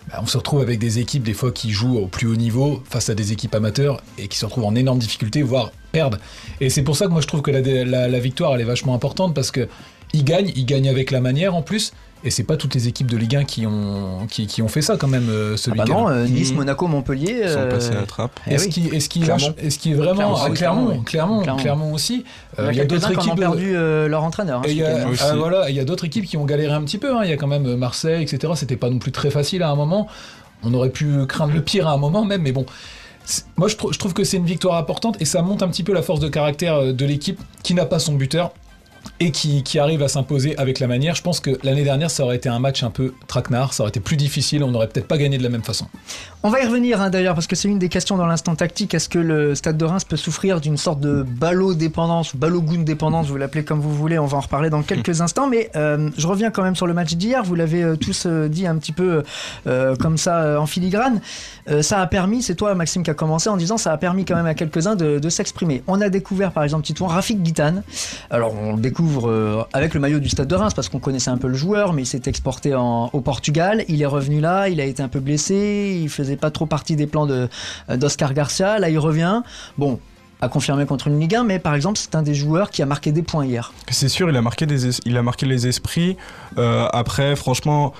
[0.08, 2.82] bah, on se retrouve avec des équipes des fois qui jouent au plus haut niveau
[2.88, 6.20] face à des équipes amateurs et qui se retrouvent en énorme difficulté voire perdent.
[6.60, 8.64] Et c'est pour ça que moi je trouve que la, la- la victoire elle est
[8.64, 9.68] vachement importante parce que
[10.12, 11.92] ils gagnent, ils gagnent avec la manière en plus.
[12.24, 14.80] Et c'est pas toutes les équipes de Ligue 1 qui ont, qui, qui ont fait
[14.80, 16.02] ça quand même euh, ce Ah bah week-end.
[16.02, 16.58] non, euh, Nice, Mhm.
[16.58, 17.40] Monaco, Montpellier.
[17.42, 18.38] Ils sont euh, passés à la trappe.
[18.46, 18.70] eh Est-ce oui.
[18.70, 19.54] qui, est-ce qui, Clermont.
[19.58, 20.94] est-ce qui est vraiment Clermont, ah,
[21.56, 22.24] oui, Clermont, aussi.
[22.58, 24.60] Il y a quelques-uns qui en ont équipes perdu euh, leur entraîneur.
[24.60, 26.98] hein, il y ah, voilà, il y a d'autres équipes qui ont galéré un petit
[26.98, 27.12] peu.
[27.12, 27.22] hein.
[27.24, 28.52] Il y a quand même Marseille, etc.
[28.54, 30.06] C'était pas non plus très facile à un moment.
[30.62, 32.66] On aurait pu craindre le pire à un moment même, mais bon.
[33.56, 35.92] Moi, je, je trouve que c'est une victoire importante et ça monte un petit peu
[35.92, 38.52] la force de caractère de l'équipe qui n'a pas son buteur
[39.20, 41.14] et qui, qui arrive à s'imposer avec la manière.
[41.14, 43.90] Je pense que l'année dernière, ça aurait été un match un peu traquenard, ça aurait
[43.90, 45.86] été plus difficile, on n'aurait peut-être pas gagné de la même façon.
[46.44, 48.94] On va y revenir hein, d'ailleurs parce que c'est une des questions dans l'instant tactique.
[48.94, 53.28] Est-ce que le Stade de Reims peut souffrir d'une sorte de ballot-dépendance ou balogoon dépendance,
[53.28, 55.48] vous l'appelez comme vous voulez, on va en reparler dans quelques instants.
[55.48, 57.44] Mais euh, je reviens quand même sur le match d'hier.
[57.44, 59.22] Vous l'avez euh, tous euh, dit un petit peu
[60.00, 61.20] comme ça en filigrane.
[61.80, 64.34] Ça a permis, c'est toi Maxime qui a commencé en disant ça a permis quand
[64.34, 65.82] même à quelques-uns de, de s'exprimer.
[65.86, 67.82] On a découvert par exemple Titouan Rafik Guitane.
[68.30, 71.30] Alors on le découvre euh, avec le maillot du Stade de Reims parce qu'on connaissait
[71.30, 73.84] un peu le joueur, mais il s'est exporté au Portugal.
[73.88, 76.96] Il est revenu là, il a été un peu blessé, il faisait pas trop partie
[76.96, 77.46] des plans euh,
[77.88, 78.78] d'Oscar Garcia.
[78.78, 79.42] Là il revient.
[79.78, 79.98] Bon.
[80.40, 82.86] à confirmer contre une Ligue 1, mais par exemple, c'est un des joueurs qui a
[82.86, 83.72] marqué des points hier.
[83.88, 86.16] C'est sûr, il a marqué, des es- il a marqué les esprits.
[86.58, 87.92] Euh, après, franchement,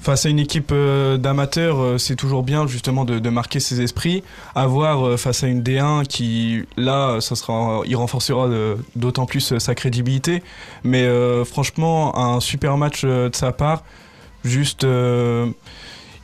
[0.00, 4.22] face à une équipe euh, d'amateurs, euh, c'est toujours bien justement de, marquer ses esprits.
[4.54, 8.48] À voir euh, face à une D1 qui, là, ça sera, il renforcera
[8.96, 10.42] d'autant plus sa crédibilité.
[10.84, 11.06] Mais
[11.44, 13.82] franchement, un super match de sa part.
[14.44, 14.86] Juste,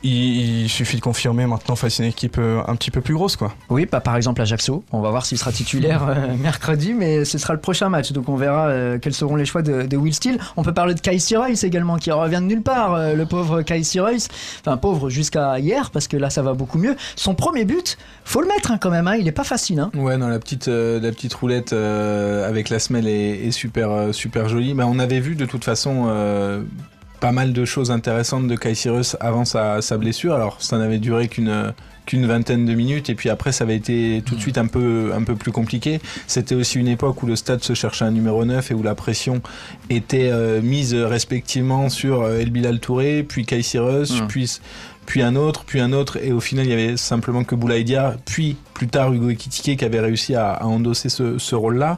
[0.05, 3.13] il, il suffit de confirmer maintenant face à une équipe euh, un petit peu plus
[3.13, 3.53] grosse, quoi.
[3.69, 4.83] Oui, pas par exemple Ajaccio.
[4.91, 8.11] On va voir s'il sera titulaire euh, mercredi, mais ce sera le prochain match.
[8.11, 10.39] Donc on verra euh, quels seront les choix de, de Will Steele.
[10.57, 13.61] On peut parler de Kai Royce également, qui revient de nulle part, euh, le pauvre
[13.61, 14.29] Kai Royce.
[14.61, 16.95] Enfin, pauvre jusqu'à hier, parce que là ça va beaucoup mieux.
[17.15, 19.79] Son premier but, faut le mettre hein, quand même, hein, il est pas facile.
[19.79, 19.91] Hein.
[19.93, 23.91] Ouais, non, la petite, euh, la petite roulette euh, avec la semelle est, est super,
[23.91, 24.73] euh, super jolie.
[24.73, 26.63] Mais on avait vu de toute façon euh,
[27.19, 30.33] pas mal de choses intéressantes de Kai Cyrus avant sa, sa blessure.
[30.33, 31.73] Alors, ça n'avait duré qu'une
[32.05, 35.11] qu'une vingtaine de minutes et puis après ça avait été tout de suite un peu
[35.15, 38.45] un peu plus compliqué c'était aussi une époque où le stade se cherchait un numéro
[38.45, 39.41] 9 et où la pression
[39.89, 44.27] était euh, mise respectivement sur euh, El Bilal Touré puis Kai Cyrus Mm.
[44.27, 44.59] puis
[45.07, 48.17] puis un autre, puis un autre, et au final il y avait simplement que Boulaïdia,
[48.25, 51.95] puis plus tard Hugo Ekitike qui avait réussi à, à endosser ce, ce rôle-là.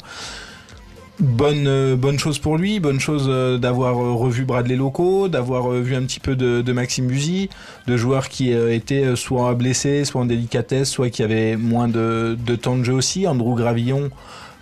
[1.20, 5.72] Bonne, euh, bonne chose pour lui, bonne chose euh, d'avoir euh, revu Bradley Loco, d'avoir
[5.72, 7.50] vu un petit peu de, de Maxime Buzy,
[7.88, 12.56] de joueurs qui étaient soit blessés, soit en délicatesse, soit qui avaient moins de, de
[12.56, 13.26] temps de jeu aussi.
[13.26, 14.12] Andrew Gravillon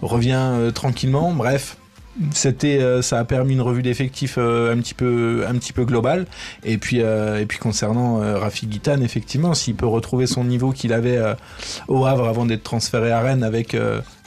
[0.02, 1.76] revient tranquillement, bref.
[2.32, 5.84] C'était, euh, ça a permis une revue d'effectifs euh, un petit peu, un petit peu
[5.84, 6.25] globale.
[6.63, 10.93] Et puis, euh, et puis concernant Rafi Guitane, effectivement, s'il peut retrouver son niveau qu'il
[10.93, 11.19] avait
[11.88, 13.75] au Havre avant d'être transféré à Rennes avec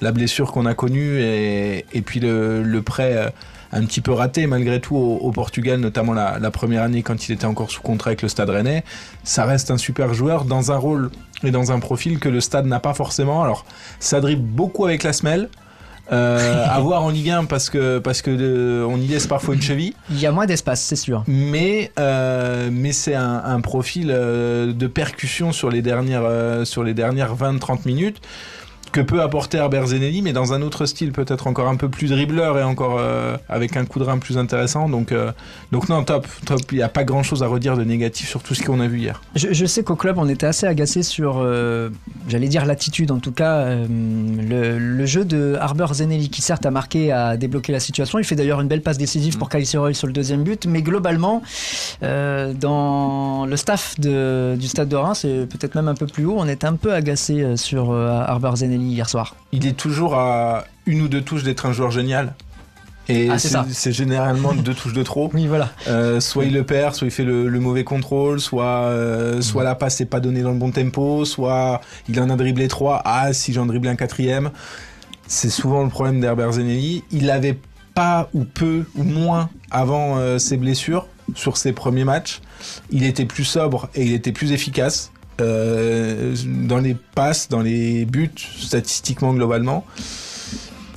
[0.00, 3.32] la blessure qu'on a connue et, et puis le, le prêt
[3.72, 7.28] un petit peu raté malgré tout au, au Portugal, notamment la, la première année quand
[7.28, 8.84] il était encore sous contrat avec le Stade Rennais,
[9.24, 11.10] ça reste un super joueur dans un rôle
[11.42, 13.42] et dans un profil que le Stade n'a pas forcément.
[13.42, 13.64] Alors,
[14.00, 15.48] ça dribble beaucoup avec la semelle.
[16.10, 19.54] Euh, à voir en Ligue 1 parce que parce que euh, on y laisse parfois
[19.54, 19.94] une cheville.
[20.10, 21.22] Il y a moins d'espace, c'est sûr.
[21.26, 26.82] Mais euh, mais c'est un, un profil euh, de percussion sur les dernières euh, sur
[26.82, 28.20] les dernières 20-30 minutes
[28.90, 32.08] que peut apporter Herbert Zenelli, mais dans un autre style, peut-être encore un peu plus
[32.10, 34.88] dribbleur et encore euh, avec un coup de rein plus intéressant.
[34.88, 35.32] Donc, euh,
[35.72, 36.60] donc non, top, top.
[36.72, 38.98] Il n'y a pas grand-chose à redire de négatif sur tout ce qu'on a vu
[38.98, 39.20] hier.
[39.34, 41.90] Je, je sais qu'au club, on était assez agacé sur, euh,
[42.28, 46.70] j'allais dire l'attitude, en tout cas, le, le jeu de Harbour Zenelli, qui certes a
[46.70, 48.18] marqué, a débloqué la situation.
[48.18, 50.82] Il fait d'ailleurs une belle passe décisive pour Kyle Roy sur le deuxième but, mais
[50.82, 51.42] globalement,
[52.54, 56.36] dans le staff de- du stade de Reims, et peut-être même un peu plus haut,
[56.38, 59.36] on est un peu agacé sur euh, Harbour Hier soir.
[59.52, 62.34] Il est toujours à une ou deux touches d'être un joueur génial.
[63.10, 65.30] Et Ah, c'est généralement deux touches de trop.
[65.34, 65.70] Oui, voilà.
[65.86, 69.64] Euh, soit il le perd, soit il fait le, le mauvais contrôle, soit, euh, soit
[69.64, 73.00] la passe n'est pas donnée dans le bon tempo, soit il en a dribblé trois.
[73.04, 74.50] Ah, si j'en dribble un quatrième.
[75.26, 77.02] C'est souvent le problème d'Herbert Zenelli.
[77.10, 77.58] Il n'avait
[77.94, 82.40] pas ou peu ou moins avant euh, ses blessures sur ses premiers matchs.
[82.90, 85.12] Il était plus sobre et il était plus efficace.
[85.40, 89.84] Euh, dans les passes, dans les buts, statistiquement globalement.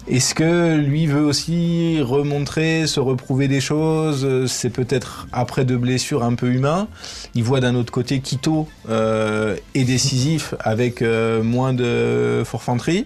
[0.07, 4.47] Est-ce que lui veut aussi remontrer, se reprouver des choses?
[4.47, 6.87] C'est peut-être après deux blessures un peu humain.
[7.33, 13.05] Il voit d'un autre côté Quito euh, est décisif avec euh, moins de forfanterie.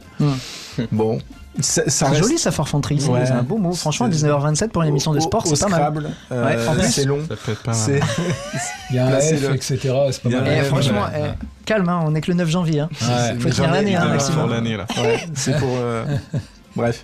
[0.92, 1.20] Bon,
[1.60, 3.26] ça, ça C'est reste- joli sa forfanterie, c'est Ouais.
[3.26, 3.74] c'est un beau mot.
[3.74, 6.12] Franchement, C'est- 19h27 pour une émission de sport, c'est pas mal.
[6.32, 7.20] Euh, Ouais, c'est long.
[7.28, 7.80] Ça peut être pas mal.
[7.80, 8.00] C'est-
[8.92, 9.20] Il y a un.
[9.20, 9.78] F, etc.
[10.12, 10.48] C'est pas mal.
[10.48, 11.22] un Eh, F, franchement, ouais.
[11.40, 12.82] eh, calme, hein, on est que le 9 janvier.
[12.82, 12.90] Hein.
[13.02, 13.40] Ouais.
[13.40, 14.40] Faut tenir l'année, hein, Ouais, maximum.
[14.42, 14.86] Pour l'année, là.
[14.98, 15.70] Ouais, c'est pour.
[15.78, 16.04] euh,
[16.76, 17.04] Bref.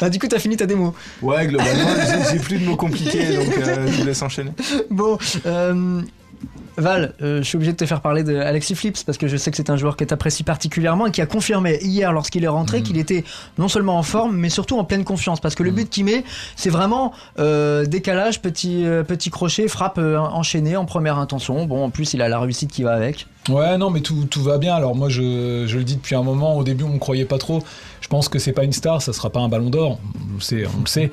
[0.00, 0.94] Ah, du coup, t'as fini ta démo.
[1.22, 4.52] Ouais, globalement, j'ai- j'ai plus de mots compliqués, donc euh, je vous laisse enchaîner.
[4.90, 6.02] Bon, euh,
[6.78, 9.36] Val, euh, je suis obligé de te faire parler de Alexis Flips parce que je
[9.36, 12.44] sais que c'est un joueur que tu apprécies particulièrement et qui a confirmé hier lorsqu'il
[12.44, 13.24] est rentré qu'il était
[13.58, 16.24] non seulement en forme mais surtout en pleine confiance parce que le but qu'il met
[16.56, 21.66] c'est vraiment euh, décalage, petit, euh, petit crochet, frappe enchaînée en première intention.
[21.66, 23.26] Bon, en plus il a la réussite qui va avec.
[23.48, 24.74] Ouais, non, mais tout, tout va bien.
[24.74, 26.56] Alors moi, je, je le dis depuis un moment.
[26.56, 27.62] Au début, on ne croyait pas trop.
[28.00, 29.98] Je pense que c'est pas une star, ça sera pas un ballon d'or.
[30.30, 31.10] On le sait, on le sait.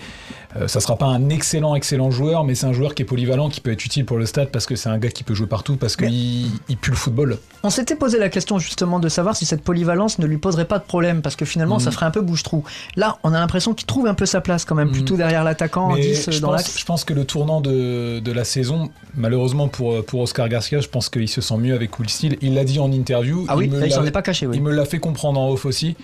[0.57, 3.49] Euh, ça sera pas un excellent, excellent joueur, mais c'est un joueur qui est polyvalent,
[3.49, 5.47] qui peut être utile pour le stade parce que c'est un gars qui peut jouer
[5.47, 7.37] partout, parce qu'il il pue le football.
[7.63, 10.79] On s'était posé la question justement de savoir si cette polyvalence ne lui poserait pas
[10.79, 12.63] de problème parce que finalement ça ferait un peu bouche-trou.
[12.95, 14.93] Là, on a l'impression qu'il trouve un peu sa place quand même, Mhm.
[14.93, 16.79] plutôt derrière l'attaquant, en Mais 10 je dans pense, l'axe.
[16.79, 20.87] je pense que le tournant de, de la saison, malheureusement pour, pour Oscar Garcia, je
[20.87, 22.37] pense qu'il se sent mieux avec Will Steele.
[22.41, 23.45] Il l'a dit en interview.
[23.49, 24.55] Ah oui, me là, il s'en est pas caché, oui.
[24.55, 25.95] Il me l'a fait comprendre en off aussi.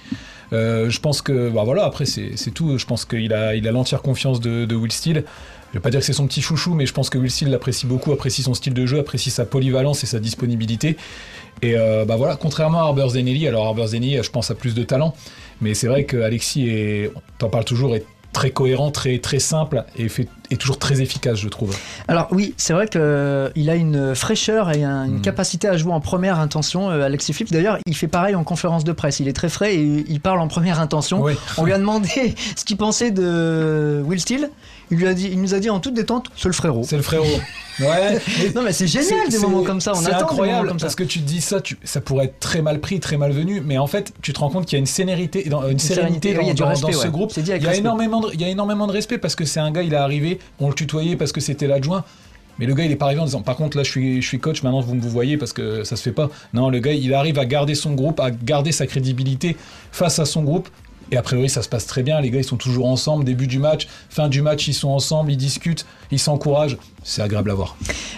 [0.53, 2.77] Euh, je pense que, bah voilà, après c'est tout.
[2.77, 5.23] Je pense qu'il a, l'entière confiance de, Will Steele.
[5.69, 7.51] je vais pas dire que c'est son petit chouchou, mais je pense que Will Steele
[7.51, 10.97] l'apprécie beaucoup, apprécie son style de jeu, apprécie sa polyvalence et sa disponibilité.
[11.61, 14.73] Et euh, bah voilà, contrairement à Arbor Zenelli, alors Arbor Zenelli, je pense, a plus
[14.73, 15.13] de talent,
[15.61, 20.07] mais c'est vrai qu'Alexis est, t'en parles toujours, est très cohérent, très, très simple et
[20.09, 20.27] fait,
[20.59, 21.75] toujours très efficace, je trouve.
[22.07, 22.99] Alors oui, c'est vrai qu'il
[23.69, 25.21] a une fraîcheur et un- une Mm.
[25.21, 27.51] capacité à jouer en première intention, euh, Alexis Phillips.
[27.53, 29.19] D'ailleurs, il fait pareil en conférence de presse.
[29.19, 31.21] Il est très frais et il parle en première intention.
[31.21, 31.33] Oui.
[31.57, 32.07] On lui a demandé
[32.55, 34.49] ce qu'il pensait de Will Steele.
[34.91, 36.83] Il, lui a dit, il nous a dit en toute détente, c'est le frérot.
[36.85, 37.25] C'est le frérot.
[37.79, 38.19] Ouais.
[38.53, 39.93] non mais c'est génial des moments comme ça.
[39.93, 40.85] On c'est attend des moments incroyable comme ça.
[40.87, 43.31] parce que tu te dis ça, tu- ça pourrait être très mal pris, très mal
[43.31, 45.79] venu, mais en fait, tu te rends compte qu'il y a une sérénité, dans, une
[45.79, 47.33] sérénité sérénité, oui, il y a dans, du dans- respect, dans ce groupe.
[47.33, 47.77] Dit il y a respect.
[47.77, 49.97] énormément, de, il y a énormément de respect parce que c'est un gars, il est
[49.97, 52.03] arrivé, on le tutoyait parce que c'était l'adjoint.
[52.59, 54.27] Mais le gars, il est pas arrivé en disant, par contre, là, je suis, je
[54.27, 56.29] suis coach, maintenant vous me voyez parce que ça se fait pas.
[56.53, 59.55] Non, le gars, il arrive à garder son groupe, à garder sa crédibilité
[59.91, 60.69] face à son groupe.
[61.11, 62.21] Et a priori, ça se passe très bien.
[62.21, 63.25] Les gars, ils sont toujours ensemble.
[63.25, 66.77] Début du match, fin du match, ils sont ensemble, ils discutent, ils s'encouragent.
[67.03, 67.75] C'est agréable à voir.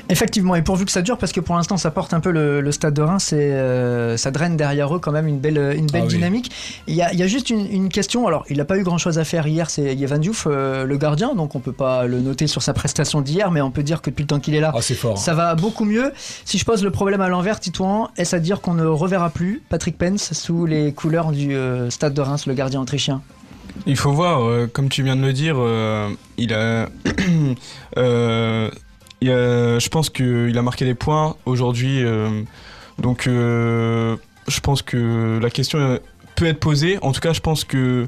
[0.10, 2.60] Effectivement, et pourvu que ça dure, parce que pour l'instant ça porte un peu le,
[2.60, 5.88] le stade de Reims, et euh, ça draine derrière eux quand même une belle, une
[5.88, 6.52] belle Ah dynamique.
[6.88, 8.84] Il y, a, il y a juste une, une question, alors il n'a pas eu
[8.84, 12.06] grand chose à faire hier, c'est Yevan Diouf, euh, le gardien, donc on peut pas
[12.06, 14.54] le noter sur sa prestation d'hier, mais on peut dire que depuis le temps qu'il
[14.56, 15.18] est là, Ah, fort.
[15.18, 16.12] ça va beaucoup mieux.
[16.44, 19.62] Si je pose le problème à l'envers, Titouan, est-ce à dire qu'on ne reverra plus
[19.70, 23.22] Patrick Pence sous les couleurs du euh, stade de Reims, le gardien autrichien?
[23.86, 26.90] Il faut voir, euh, comme tu viens de le dire, euh, il a,
[27.98, 28.70] euh,
[29.22, 32.04] il a- je pense qu'il a marqué des points aujourd'hui.
[33.00, 36.00] donc, je pense que la question
[36.36, 36.98] peut être posée.
[37.02, 38.08] En tout cas, je pense que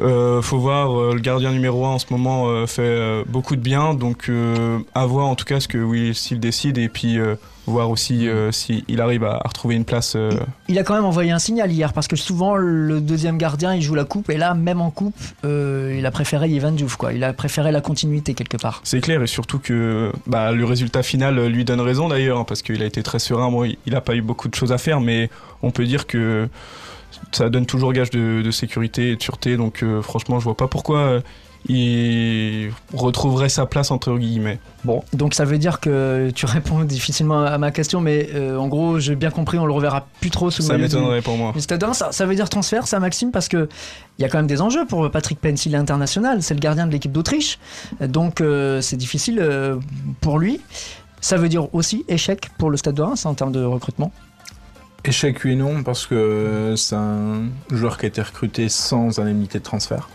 [0.00, 3.56] euh, faut voir euh, le gardien numéro 1 en ce moment euh, fait euh, beaucoup
[3.56, 3.94] de bien.
[3.94, 4.30] Donc,
[4.94, 7.18] à voir en tout cas ce que Will Steele décide et puis
[7.66, 10.16] voir aussi s'il arrive à, à retrouver une place.
[10.68, 13.82] Il a quand même envoyé un signal hier, parce que souvent le deuxième gardien il
[13.82, 17.12] joue la coupe, et là, même en coupe, il a préféré Yevan Diouf, quoi.
[17.12, 18.80] Il a préféré la continuité quelque part.
[18.84, 22.62] C'est clair et surtout que bah, le résultat final lui donne raison d'ailleurs hein, parce
[22.62, 23.50] qu'il a été très serein.
[23.50, 25.30] Bon, il n'a pas eu beaucoup de choses à faire, mais
[25.62, 26.48] on peut dire que
[27.32, 29.56] ça donne toujours gage de, de sécurité et de sûreté.
[29.56, 31.20] Donc euh, franchement, je vois pas pourquoi euh,
[31.68, 34.58] il retrouverait sa place entre guillemets.
[34.84, 38.68] Bon, donc ça veut dire que tu réponds difficilement à ma question, mais euh, en
[38.68, 41.52] gros, j'ai bien compris, on le reverra plus trop sous Ça m'étonnerait pour moi.
[41.52, 41.98] du Stade de Reims.
[41.98, 43.68] Ça, ça veut dire transfert, ça, Maxime, parce que
[44.18, 45.66] il y a quand même des enjeux pour Patrick Pence.
[45.66, 47.58] Il est international, c'est le gardien de l'équipe d'Autriche,
[48.00, 48.42] donc
[48.80, 49.42] c'est difficile
[50.20, 50.60] pour lui.
[51.20, 54.12] Ça veut dire aussi échec pour le Stade de Reims en termes de recrutement.
[55.08, 59.58] Échec oui et non, parce que c'est un joueur qui a été recruté sans indemnité
[59.58, 60.06] de transfert.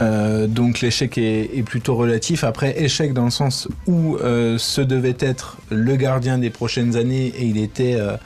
[0.00, 2.44] Euh, donc l'échec est, est plutôt relatif.
[2.44, 7.32] Après, échec dans le sens où euh, ce devait être le gardien des prochaines années
[7.36, 8.16] et il était euh,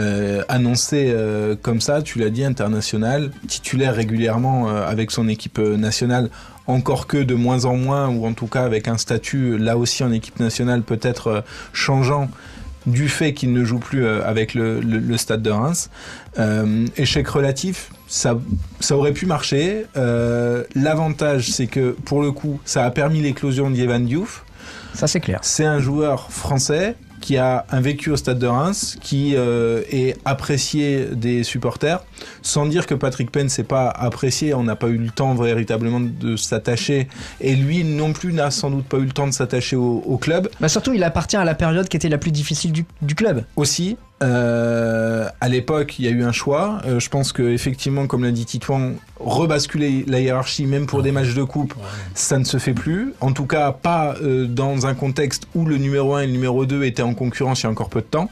[0.00, 1.14] euh, annoncé
[1.60, 6.30] comme ça, tu l'as dit, international, titulaire régulièrement avec son équipe nationale,
[6.66, 10.02] encore que de moins en moins, ou en tout cas avec un statut là aussi
[10.04, 12.30] en équipe nationale peut-être changeant
[12.86, 15.90] du fait qu'il ne joue plus euh, avec le, le- le stade de Reims.
[16.38, 18.38] Euh, échec relatif, ça,
[18.80, 19.86] ça aurait pu marcher.
[19.96, 24.44] Euh, L'avantage, c'est que pour le coup, ça a permis l'éclosion d'Yevan Diouf.
[24.94, 25.40] Ça, c'est clair.
[25.42, 26.94] C'est un joueur français
[27.26, 32.04] qui a un vécu au stade de Reims, qui euh, est apprécié des supporters,
[32.40, 35.98] sans dire que Patrick Pence n'est pas apprécié, on n'a pas eu le temps véritablement
[35.98, 37.08] de s'attacher,
[37.40, 40.18] et lui non plus n'a sans doute pas eu le temps de s'attacher au, au
[40.18, 40.48] club.
[40.60, 43.42] Bah surtout, il appartient à la période qui était la plus difficile du, du club.
[43.56, 46.80] Aussi, euh, à l'époque, il y a eu un choix.
[46.86, 51.12] Euh, je pense que effectivement, comme l'a dit Titouan, rebasculer la hiérarchie, même pour des
[51.12, 51.74] matchs de coupe,
[52.14, 53.12] ça ne se fait plus.
[53.20, 56.64] En tout cas, pas euh, dans un contexte où le numéro 1 et le numéro
[56.64, 58.30] 2 étaient en concurrence il y a encore peu de temps.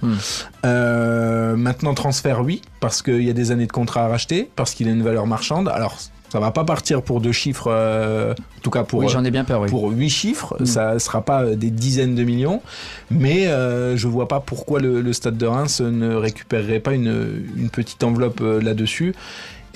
[0.64, 4.74] Euh, maintenant, transfert, oui, parce qu'il y a des années de contrat à racheter, parce
[4.74, 5.68] qu'il a une valeur marchande.
[5.68, 5.98] Alors,
[6.34, 9.30] ça va pas partir pour deux chiffres, euh, en tout cas pour, Oui, j'en ai
[9.30, 9.68] bien peur, oui.
[9.68, 10.56] pour huit chiffres.
[10.58, 10.66] Mm.
[10.66, 12.60] Ça sera pas des dizaines de millions,
[13.08, 17.44] mais euh, je vois pas pourquoi le, le Stade de Reims ne récupérerait pas une,
[17.56, 19.14] une petite enveloppe euh, là-dessus.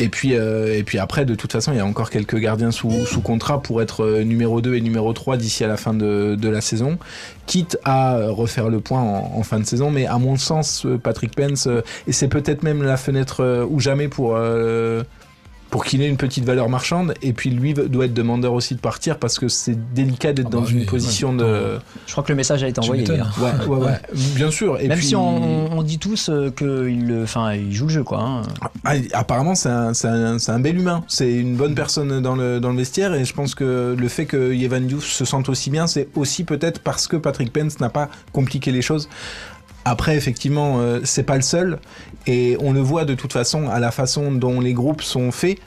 [0.00, 2.72] Et puis, euh, et puis après, de toute façon, il y a encore quelques gardiens
[2.72, 6.34] sous, sous contrat pour être numéro 2 et numéro 3 d'ici à la fin de,
[6.36, 6.98] de la saison,
[7.46, 9.92] quitte à refaire le point en, en fin de saison.
[9.92, 11.68] Mais à mon sens, Patrick Pence,
[12.08, 15.02] et c'est peut-être même la fenêtre ou jamais pour, euh,
[15.70, 17.14] pour qu'il ait une petite valeur marchande.
[17.22, 20.64] Et puis lui doit être demandeur aussi de partir parce que c'est délicat d'être dans
[20.64, 21.78] une position de.
[22.06, 23.08] Je crois que le message a été envoyé.
[23.10, 23.20] Ouais,
[23.66, 24.00] ouais, ouais.
[24.34, 24.80] Bien sûr.
[24.80, 28.02] Et Même puis- si on, on dit tous euh, qu'il enfin, il joue le jeu,
[28.04, 28.20] quoi.
[28.22, 28.42] hein.
[28.84, 31.04] Ah, apparemment, c'est un, bel humain.
[31.08, 33.12] C'est une bonne personne dans le, dans le vestiaire.
[33.14, 36.44] Et je pense que le fait que Yevan Diouf se sente aussi bien, c'est aussi
[36.44, 39.08] peut-être parce que Patrick Pence n'a pas compliqué les choses.
[39.90, 41.78] Après, effectivement, euh, c'est pas le seul.
[42.26, 45.58] Et on le voit de toute façon à la façon dont les groupes sont faits.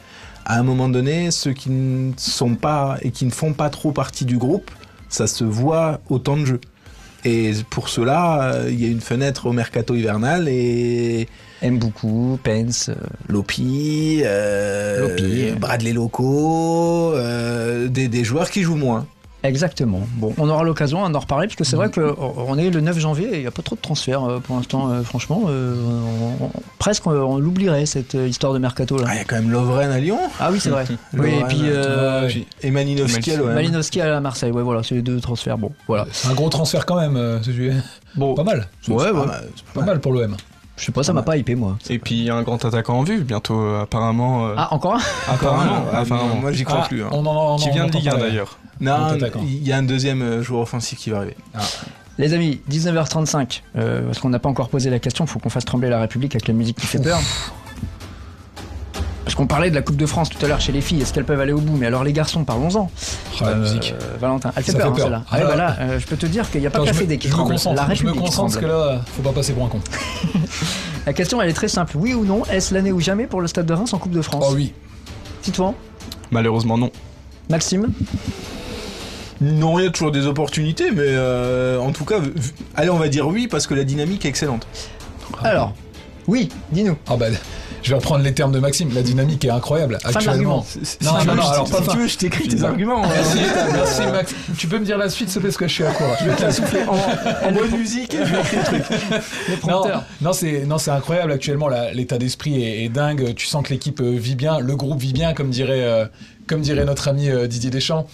[0.45, 3.91] à un moment donné, ceux qui ne sont pas et qui ne font pas trop
[3.91, 4.69] partie du groupe,
[5.09, 6.61] ça se voit au temps de jeu.
[7.25, 11.27] Et pour cela, euh, il y a une fenêtre au mercato hivernal et
[11.61, 12.89] Aime beaucoup, Pence.
[12.89, 12.95] euh,
[13.29, 15.59] Lopi, euh, Lopi.
[15.59, 17.13] Bradley Loco,
[17.87, 19.05] des, des joueurs qui jouent moins.
[19.43, 20.01] Exactement.
[20.17, 23.27] Bon, on aura l'occasion d'en reparler parce que c'est vrai qu'on est le 9 janvier
[23.31, 24.89] et il n'y a pas trop de transferts euh, pour l'instant.
[24.91, 25.75] euh, franchement, euh,
[26.39, 29.05] on- on- presque on, on l'oublierait cette histoire de mercato là.
[29.07, 30.19] Ah, Il y a quand même Lovren à Lyon.
[30.39, 30.85] Ah oui, c'est vrai.
[31.17, 32.29] oui, et puis euh.
[32.61, 33.53] Et Malinowski à l'OM.
[33.53, 34.51] Malinowski à Marseille.
[34.51, 35.57] Ouais, voilà, c'est les deux transferts.
[35.57, 36.05] Bon, voilà.
[36.29, 37.73] Un gros transfert quand même, ce juillet.
[38.15, 38.67] Bon, Pas mal.
[38.89, 39.11] ouais, ouais.
[39.13, 40.35] Bah, c'est Pas mal pour l'OM.
[40.81, 41.77] Je sais pas, ça m'a pas hypé moi.
[41.91, 44.47] Et puis il y a un grand attaquant en vue bientôt, euh, apparemment.
[44.47, 44.99] euh, Ah, encore un?
[45.31, 46.35] Apparemment, Ah, apparemment.
[46.41, 47.03] Moi, j'y crois Ah, plus.
[47.03, 47.09] hein.
[47.11, 48.29] on en, on qui en vient de Ligue 1 parler.
[48.29, 48.57] d'ailleurs.
[48.79, 51.37] Non, il y a un deuxième euh, joueur offensif qui va arriver.
[52.17, 55.49] Les amis, 19h35, euh, parce qu'on n'a pas encore posé la question, il faut qu'on
[55.51, 57.19] fasse trembler la République avec la musique qui fait peur.
[59.41, 61.25] Qu'on parlait de la Coupe de France tout à l'heure chez les filles, est-ce qu'elles
[61.25, 61.75] peuvent aller au bout?
[61.75, 62.91] Mais alors les garçons, parlons-en.
[63.39, 63.95] Ah, la Euh, musique.
[64.19, 65.03] Valentin, elle fait Ça peur, fait hein, peur.
[65.05, 65.23] celle-là.
[65.31, 66.83] Ah, Ouais, là- bah là, euh, je peux te dire qu'il n'y a pas Attends,
[66.83, 69.01] que la je me- Fédé je me concentre, la je me concentre parce que là,
[69.15, 69.79] faut pas passer pour un con.
[71.07, 73.47] La question elle est très simple, oui ou non, est-ce l'année ou jamais pour le
[73.47, 74.45] Stade de Reims en Coupe de France?
[74.47, 74.73] Oh oui.
[75.41, 75.73] Titouan?
[76.29, 76.91] Malheureusement non.
[77.49, 77.87] Maxime?
[79.41, 82.17] Non, il y a toujours des opportunités, mais euh, en tout cas,
[82.75, 84.67] allez, on va dire oui parce que la dynamique est excellente.
[85.43, 85.73] Alors,
[86.27, 86.95] oui, dis-nous.
[87.07, 87.25] Ah bah,
[87.83, 88.89] je vais reprendre les termes de Maxime.
[88.93, 90.57] La dynamique est incroyable actuellement.
[90.57, 90.63] Non,
[90.99, 93.01] tu non, veux, non, je- alors si tu veux, je t'écris tes arguments.
[93.01, 94.35] Merci, Euh, merci Max.
[94.57, 96.15] Tu peux me dire la suite, plaît, parce que je suis à court.
[96.21, 98.79] Je vais te la souffler en, bonne musique et je vais écrire le
[99.57, 99.63] truc.
[99.67, 99.83] Non,
[100.21, 101.69] non, c'est non, c'est incroyable actuellement.
[101.93, 103.33] L'état d'esprit est, est dingue.
[103.35, 106.05] Tu sens que l'équipe euh, vit bien, le groupe vit bien, comme dirait euh,
[106.51, 108.05] comme dirait notre ami euh, Didier Deschamps.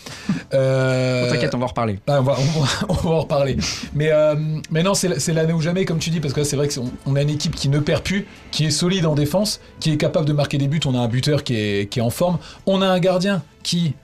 [0.54, 1.98] Euh, T'inquiète, on va en reparler.
[2.06, 3.58] ah, on, va, on, va, on va en reparler.
[3.96, 4.36] Mais, euh,
[4.70, 6.92] mais non, c'est l'année ou jamais, comme tu dis, parce que là, c'est vrai qu'on
[7.08, 9.98] on a une équipe qui ne perd plus, qui est solide en défense, qui est
[9.98, 10.80] capable de marquer des buts.
[10.86, 12.38] On a un buteur qui est, qui est en forme.
[12.68, 13.96] On a un gardien qui,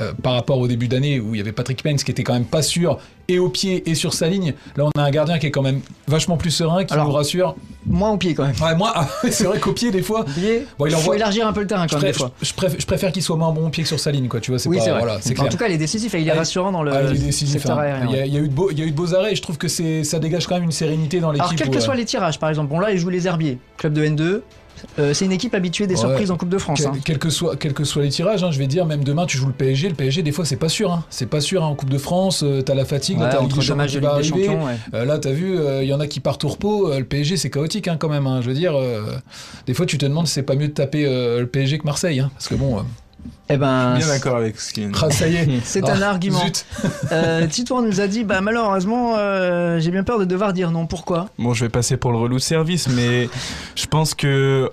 [0.00, 2.32] euh, par rapport au début d'année où il y avait Patrick Pence qui était quand
[2.32, 2.98] même pas sûr,
[3.32, 5.62] et au pied et sur sa ligne, là, on a un gardien qui est quand
[5.62, 7.56] même vachement plus serein, qui Alors, nous rassure.
[7.86, 8.54] Moins au pied quand même.
[8.62, 11.16] Ouais, moi, ah, c'est vrai qu'au pied, des fois, Au pied, Bon, il faut envoie-
[11.16, 12.32] élargir un peu le terrain je, quand même des pré- fois.
[12.78, 14.40] je- préfère, qu'il soit moins bon au pied que sur sa ligne, quoi.
[14.40, 14.98] Tu vois, c'est Oui, pas, c'est vrai.
[15.00, 17.02] voilà, c'est en tout cas, il est décisif et il est rassurant dans le Ah,
[17.10, 17.82] il est décisif, secteur hein.
[17.82, 18.06] aérien.
[18.10, 19.14] Il y, a, il y a eu de beaux, il y a eu de beaux
[19.14, 21.44] arrêts et je trouve que c'est, ça dégage quand même une sérénité dans l'équipe.
[21.46, 23.92] Alors, quels que soient les tirages, par exemple, bon là, il joue les Herbiers, club
[23.94, 24.40] de N2.
[24.98, 26.00] Euh, c'est une équipe habituée des Ouais.
[26.00, 26.80] surprises en Coupe de France.
[26.80, 26.98] Quel, hein.
[27.04, 29.38] quel que soit, quels que soient les tirages, hein, je vais dire, même demain tu
[29.38, 31.04] joues le PSG, le PSG des fois c'est pas sûr, hein.
[31.08, 33.36] c'est pas sûr hein, en Coupe de France, euh, t'as la fatigue, là, Ouais, t'as
[33.36, 34.76] la Ligue entre des deux matchs de Ligue des Champions, ouais.
[34.94, 37.36] Euh, là t'as vu, il y en a qui partent au repos, euh, le PSG
[37.36, 38.40] c'est chaotique hein, quand même, hein.
[38.42, 39.02] je veux dire, euh,
[39.66, 41.84] des fois tu te demandes si c'est pas mieux de taper euh, le PSG que
[41.84, 42.82] Marseille, hein, parce que bon, euh,
[43.48, 46.38] Eh ben, Bien d'accord avec ce qu'il ah, ça y est, c'est Ah, un argument.
[46.44, 46.64] zut.
[47.12, 50.86] Euh, Titouan nous a dit bah malheureusement euh, j'ai bien peur de devoir dire non.
[50.86, 51.28] Pourquoi?
[51.38, 53.28] Bon, je vais passer pour le relou de service, mais
[53.74, 54.70] je pense que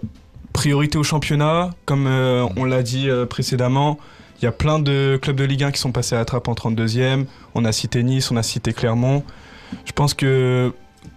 [0.53, 3.99] priorité au championnat, comme euh, on l'a dit euh, précédemment,
[4.41, 6.47] il y a plein de clubs de Ligue 1 qui sont passés à la trappe
[6.47, 7.25] en 32e.
[7.55, 9.23] On a cité Nice, on a cité Clermont.
[9.85, 10.71] Je pense que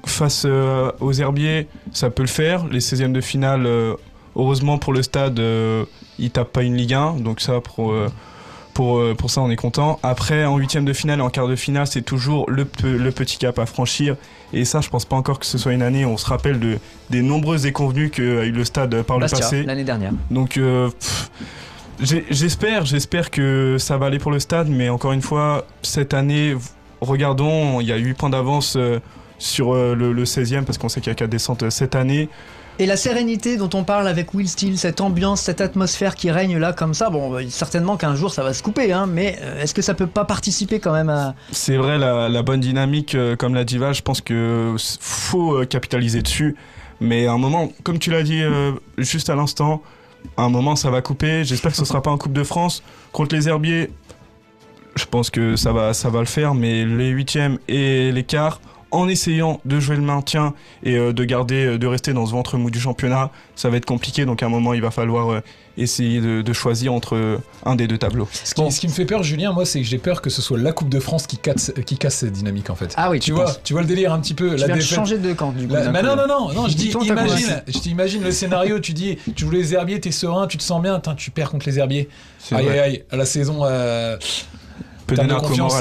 [0.04, 2.66] face euh, aux Herbiers, ça peut le faire.
[2.66, 3.94] Les 16e de finale, euh,
[4.36, 5.40] heureusement pour le stade,
[6.22, 7.92] ils tapent pas une Ligue 1, donc ça pour.
[7.92, 8.08] euh,
[8.74, 9.98] pour, euh, pour ça, on est content.
[10.02, 13.36] Après, en huitième de finale et en quart de finale, c'est toujours le, le petit
[13.36, 14.16] cap à franchir.
[14.54, 16.58] Et ça, je pense pas encore que ce soit une année où on se rappelle
[16.58, 16.78] de,
[17.10, 19.64] des nombreuses déconvenues qu'a eu le stade par le passé.
[19.64, 20.12] l'année dernière.
[20.30, 20.88] Donc, euh,
[22.00, 24.68] j'espère, j'espère que ça va aller pour le stade.
[24.68, 26.56] Mais encore une fois, cette année,
[27.02, 28.76] regardons, il y a 8 points d'avance
[29.38, 32.28] sur le, le 16e parce qu'on sait qu'il y a 4 descentes cette année.
[32.78, 36.56] Et la sérénité dont on parle avec Will Steele, cette ambiance, cette atmosphère qui règne
[36.56, 39.62] là comme ça, bon, bah, certainement qu'un jour ça va se couper, hein, mais euh,
[39.62, 41.34] est-ce que ça peut pas participer quand même à.
[41.52, 45.66] C'est vrai, la, bonne dynamique, euh, comme l'a dit Val, je pense que faut euh,
[45.66, 46.56] capitaliser dessus.
[47.00, 48.42] Mais à un moment, comme tu l'as dit
[48.96, 49.82] juste à l'instant,
[50.36, 51.44] à un moment ça va couper.
[51.44, 52.84] J'espère que ce sera pas en Coupe de France.
[53.10, 53.90] Contre les Herbiers,
[54.94, 56.54] je pense que ça va, ça va le faire.
[56.54, 58.60] Mais les huitièmes et les quarts,
[58.92, 62.32] en essayant de jouer le maintien et euh, de garder, euh, de rester dans ce
[62.32, 64.24] ventre mou du championnat, ça va être compliqué.
[64.24, 65.40] Donc à un moment, il va falloir euh,
[65.78, 68.28] essayer de, de choisir entre euh, un des deux tableaux.
[68.32, 70.42] Ce qui, ce qui me fait peur, Julien, moi, c'est que j'ai peur que ce
[70.42, 72.92] soit la Coupe de France qui casse, qui casse cette dynamique, en fait.
[72.96, 73.60] Ah oui, tu, tu vois, penses.
[73.64, 74.50] tu vois le délire un petit peu.
[74.50, 74.94] Tu la viens de défaite.
[74.96, 75.72] changer de camp du coup.
[75.74, 78.78] La- d'un mais coup, non, non, non, non, je dis, imagine, je t'imagine le scénario,
[78.78, 81.66] tu dis, tu joues les herbiers, t'es serein, tu te sens bien, tu perds contre
[81.66, 82.08] les herbiers.
[82.38, 82.78] C'est Aïe, vrai.
[82.78, 84.16] aïe, aïe, à la saison, euh,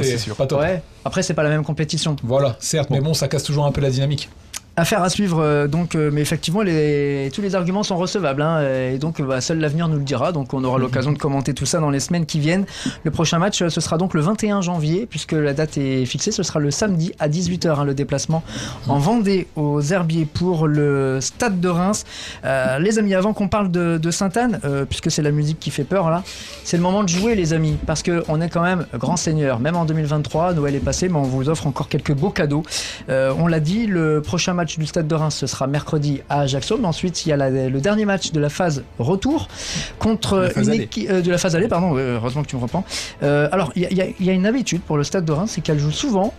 [0.03, 0.35] C'est sûr.
[0.35, 0.59] pas top.
[0.59, 2.15] Ouais, après c'est pas la même compétition.
[2.23, 4.29] Voilà, certes, mais bon, ça casse toujours un peu la dynamique.
[4.77, 8.61] Affaire à suivre, euh, donc, euh, mais effectivement, les, tous les arguments sont recevables, hein,
[8.61, 10.31] et donc bah, seul l'avenir nous le dira.
[10.31, 12.65] Donc, on aura l'occasion de commenter tout ça dans les semaines qui viennent.
[13.03, 16.31] Le prochain match, euh, ce sera donc le 21 janvier, puisque la date est fixée.
[16.31, 18.43] Ce sera le samedi à 18h, hein, le déplacement
[18.87, 22.05] en Vendée aux Herbiers pour le Stade de Reims.
[22.45, 25.83] Euh, les amis, avant qu'on parle de, de Sainte-Anne, puisque c'est la musique qui fait
[25.83, 26.23] peur là,
[26.63, 29.59] c'est le moment de jouer, les amis, parce que on est quand même grand seigneur.
[29.59, 32.63] Même en 2023, Noël est passé, mais on vous offre encore quelques beaux cadeaux.
[33.09, 36.77] On l'a dit, le prochain match du Stade de Reims, ce sera mercredi à Ajaccio.
[36.77, 39.47] Mais ensuite, il y a la- le dernier match de la phase retour
[39.99, 41.67] contre une équipe euh, de la phase aller.
[41.67, 42.83] Pardon, ouais, heureusement que tu me reprends.
[43.23, 45.61] Euh, alors, il y, a- y y une habitude pour le Stade de Reims, c'est
[45.61, 46.33] qu'elle joue souvent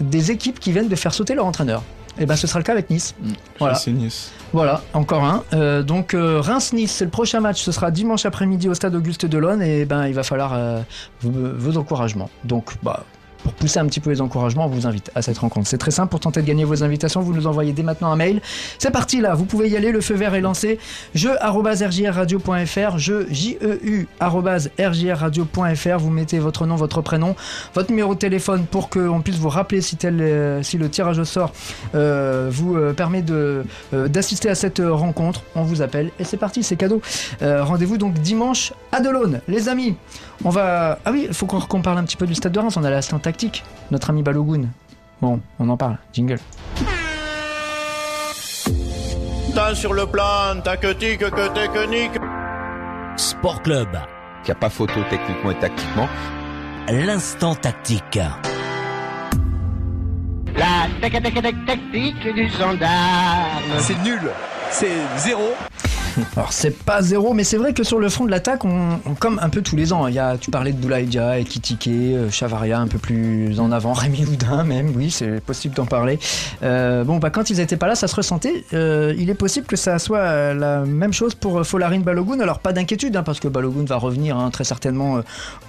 [0.00, 1.82] des équipes qui viennent de faire sauter leur entraîneur.
[2.18, 3.14] Et ben, ce sera le cas avec Nice.
[3.58, 3.76] Voilà.
[3.76, 4.30] C'est Nice.
[4.52, 5.44] Voilà, encore un.
[5.54, 7.62] Euh, donc euh, Reims-Nice, c'est le prochain match.
[7.62, 10.80] Ce sera dimanche après-midi au stade Auguste Delon et ben il va falloir euh,
[11.22, 12.28] vos, vos encouragements.
[12.44, 13.04] Donc bah
[13.42, 15.68] pour pousser un petit peu les encouragements, on vous invite à cette rencontre.
[15.68, 17.20] C'est très simple pour tenter de gagner vos invitations.
[17.20, 18.40] Vous nous envoyez dès maintenant un mail.
[18.78, 19.92] C'est parti là, vous pouvez y aller.
[19.92, 20.78] Le feu vert est lancé.
[21.14, 24.06] jeu@rjrradio.fr, jeu j e.
[25.98, 27.34] Vous mettez votre nom, votre prénom,
[27.74, 31.18] votre numéro de téléphone pour qu'on puisse vous rappeler si tel, euh, si le tirage
[31.18, 31.52] au sort
[31.94, 33.24] euh, vous euh, permet
[33.92, 35.42] d'assister à cette rencontre.
[35.54, 37.00] On vous appelle et c'est parti, c'est cadeau.
[37.40, 39.96] Rendez-vous donc dimanche à Delaune, les amis.
[40.44, 40.98] On va.
[41.04, 42.76] Ah oui, il faut qu'on parle un petit peu du stade de Reims.
[42.76, 43.62] On a l'instant tactique.
[43.90, 44.62] Notre ami Balogun.
[45.20, 45.98] Bon, on en parle.
[46.12, 46.38] Jingle.
[49.54, 52.18] Tant sur le plan tactique que technique.
[53.16, 53.88] Sport Club.
[54.42, 56.08] Il n'y a pas photo techniquement et tactiquement.
[56.88, 58.18] L'instant tactique.
[60.56, 63.78] La tactique du gendarme.
[63.78, 64.30] C'est nul.
[64.70, 65.54] C'est zéro.
[66.36, 69.38] Alors c'est pas zéro, mais c'est vrai que sur le front de l'attaque, on, comme
[69.42, 72.86] un peu tous les ans, il y tu parlais de Boulaïdia, Ekitike, euh, Chavaria un
[72.86, 76.18] peu plus en avant, Rémi Houdin même, oui c'est possible d'en parler.
[76.62, 78.64] Euh, bon bah quand ils étaient pas là, ça se ressentait.
[78.72, 82.40] Euh, il est possible que ça soit la même chose pour Folarin Balogun.
[82.40, 85.20] Alors pas d'inquiétude hein, parce que Balogun va revenir hein, très certainement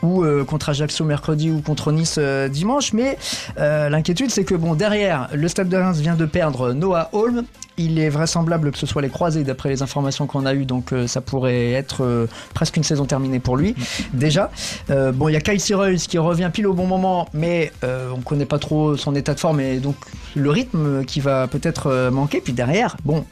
[0.04, 2.20] ou contre Ajaccio mercredi ou contre Nice
[2.50, 3.18] dimanche, mais
[3.58, 7.44] l'inquiétude c'est que bon derrière le Stade de Reims vient de perdre Noah Holm.
[7.84, 10.94] Il est vraisemblable que ce soit les croisés d'après les informations qu'on a eues, donc
[10.94, 13.76] euh, ça pourrait être euh, presque une saison terminée pour lui
[14.14, 14.52] déjà.
[14.90, 18.22] Euh, bon, il y a Kai Reus qui revient pile au bon moment, mais on
[18.22, 19.96] connaît pas trop son état de forme et donc
[20.36, 22.42] le rythme qui va peut-être manquer.
[22.42, 23.26] Puis derrière, bon,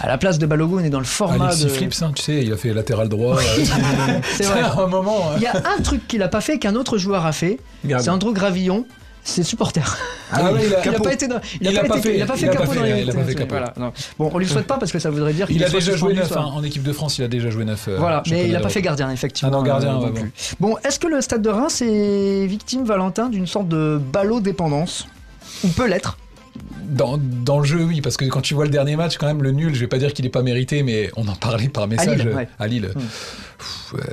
[0.00, 1.68] à la place de Balogun et dans le format Alexis de...
[1.68, 3.38] Flips, hein, tu sais, il a fait latéral droit.
[4.36, 4.60] C'est vrai.
[4.60, 5.30] à un moment.
[5.32, 7.58] euh, Il y a un truc qu'il a pas fait qu'un autre joueur a fait,
[7.86, 8.86] c'est Andrew Gravillon.
[9.26, 9.82] C'est supporter.
[10.30, 11.04] Ah oui, il a- il a capot.
[11.04, 12.82] pas été il a pas a pas été- fait- il a pas fait capot dans
[12.82, 13.04] les
[13.48, 13.72] voilà.
[14.18, 16.12] Bon, on lui souhaite pas parce que ça voudrait dire qu'il Il a déjà joué
[16.12, 17.88] neuf hein, en équipe de France, il a déjà joué neuf.
[17.88, 19.50] euh, Voilà, mais il n'a pas fait gardien, effectivement.
[19.52, 20.12] Ah non, gardien, euh, non bon.
[20.12, 20.32] plus.
[20.60, 25.06] Bon, est-ce que le stade de Reims est victime, Valentin, d'une sorte de ballot-dépendance
[25.64, 26.18] Ou peut l'être
[26.84, 29.42] Dans, dans le jeu, oui, parce que quand tu vois le dernier match, quand même,
[29.42, 31.88] le nul, je vais pas dire qu'il est pas mérité, mais on en parlait par
[31.88, 32.48] message Lille, ouais.
[32.58, 32.90] à Lille.
[32.94, 33.00] Euh,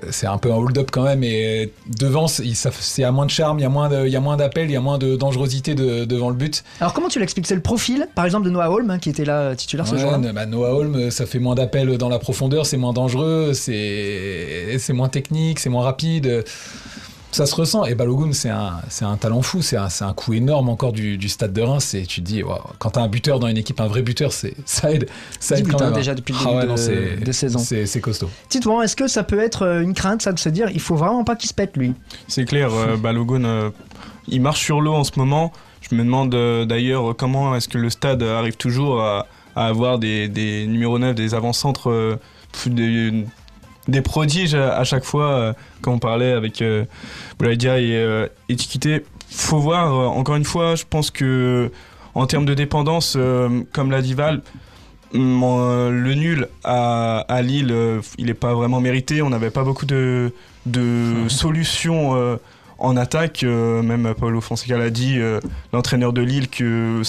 [0.10, 3.64] C'est un peu un hold-up quand même, et devant, c'est à moins de charme, il
[3.64, 5.74] y a moins de- il y a moins d'appels, il y a moins de dangerosité
[5.76, 6.64] de- devant le but.
[6.80, 7.48] Alors, comment tu l'expliques?
[7.48, 9.98] C'est le profil, par exemple, de Noah Holm, hein, qui était là euh, titulaire ce
[9.98, 10.18] jour-là?
[10.34, 15.10] bah, Noah Holm, ça fait moins d'appels dans la profondeur, c'est moins dangereux, c'est moins
[15.10, 16.44] technique, c'est moins rapide.
[17.32, 17.86] Ça se ressent.
[17.86, 20.92] Et Balogun, c'est un, c'est un talent fou, c'est un, c'est un coup énorme encore
[20.92, 21.94] du, du stade de Reims.
[21.94, 22.44] Et tu te dis,
[22.80, 25.08] quand t'as un buteur dans une équipe, un vrai buteur, c'est, ça aide.
[25.40, 25.94] Ça 10 aide buts, hein, même.
[25.94, 27.60] déjà depuis le Ah début ouais, de- non, c'est- de saison.
[27.60, 28.30] C'est, c'est costaud.
[28.50, 30.96] Titouan, est-ce que ça peut être euh, une crainte, ça, de se dire, il faut
[30.96, 31.94] vraiment pas qu'il se pète, lui?
[32.28, 33.70] C'est clair, euh, Balogun, euh,
[34.28, 35.52] il marche sur l'eau en ce moment.
[35.90, 39.26] Je me demande euh, d'ailleurs comment est-ce que le stade arrive toujours à,
[39.56, 42.18] à avoir des, des numéros 9, des avant-centres, euh,
[42.68, 43.26] des,
[43.88, 46.86] des prodiges à, chaque fois, euh, quand on parlait avec euh,
[47.40, 49.04] Boulaïdia et euh, Etiquité.
[49.30, 51.72] Faut voir, euh, encore une fois, je pense que
[52.14, 54.42] en termes de dépendance, euh, comme l'a dit Val,
[55.14, 59.22] hum, euh, le nul à, à Lille, euh, il n'est pas vraiment mérité.
[59.22, 60.34] On n'avait pas beaucoup de,
[60.66, 62.38] de solutions euh,
[62.78, 63.44] en attaque.
[63.44, 65.40] Euh, même Paulo Fonseca l'a dit, euh,
[65.72, 67.02] l'entraîneur de Lille, que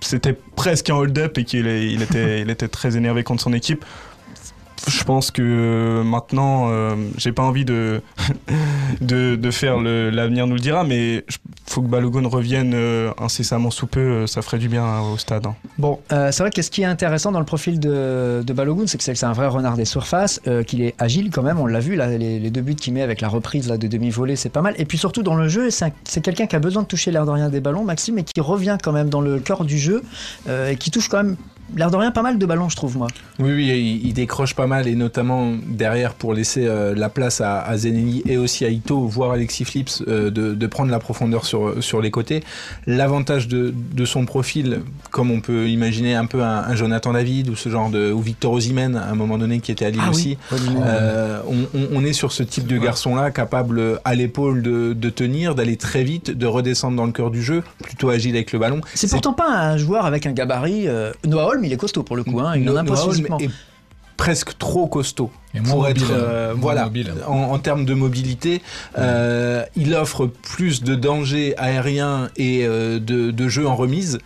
[0.00, 3.84] c'était presque un hold-up et qu'il il était, il était très énervé contre son équipe.
[4.88, 8.00] Je pense que maintenant, euh, j'ai pas envie de,
[9.00, 11.24] de, faire le- l'avenir nous le dira, mais
[11.66, 15.18] faut que Balogun revienne euh, incessamment sous peu, euh, ça ferait du bien hein, au
[15.18, 15.46] stade.
[15.46, 15.54] hein.
[15.78, 18.86] Bon, euh, c'est vrai que ce qui est intéressant dans le profil de, de Balogun,
[18.86, 21.66] c'est que c'est un vrai renard des surfaces, euh, qu'il est agile quand même, on
[21.66, 24.48] l'a vu, là, les, deux buts qu'il met avec la reprise là, de demi-volée, c'est
[24.48, 24.74] pas mal.
[24.78, 27.10] Et puis surtout dans le jeu, c'est un- c'est quelqu'un qui a besoin de toucher
[27.10, 29.78] l'air de rien des ballons, Maxime, et qui revient quand même dans le cœur du
[29.78, 30.02] jeu,
[30.48, 31.36] euh, et qui touche quand même
[31.76, 33.08] l'air de rien pas mal de ballons, je trouve, moi.
[33.38, 37.58] Oui, oui, il, décroche pas mal et notamment derrière pour laisser euh, la place à,
[37.58, 42.10] à et aussi à Ito, voire Alexis Flips, euh, de, prendre la profondeur sur, les
[42.10, 42.42] côtés.
[42.86, 47.56] L'avantage de son profil, comme on peut imaginer un peu un, un Jonathan David ou
[47.56, 50.10] ce genre de ou Victor Osimhen à un moment donné qui était à Lille Ah
[50.10, 50.38] aussi.
[50.52, 51.40] Euh,
[51.92, 56.02] on, est sur ce type de garçon-là capable à l'épaule de, de tenir, d'aller très
[56.02, 58.80] vite, de redescendre dans le cœur du jeu, plutôt agile avec le ballon.
[58.94, 60.88] C'est pourtant pas un joueur avec un gabarit.
[60.88, 62.40] euh, Noah Holm, il est costaud pour le coup.
[62.40, 62.56] Hein.
[62.56, 63.50] Il en Noah Holm est
[64.20, 67.14] presque trop costaud Et pour mobile, être euh, voilà mobile.
[67.26, 68.60] en, en termes de mobilité
[68.98, 74.18] euh, il offre plus de dangers aériens et euh, de, de jeu en remise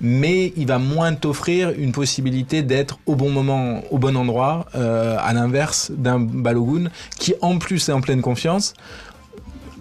[0.00, 5.16] mais il va moins t'offrir une possibilité d'être au bon moment au bon endroit euh,
[5.20, 6.84] à l'inverse d'un Balogun
[7.18, 8.74] qui en plus est en pleine confiance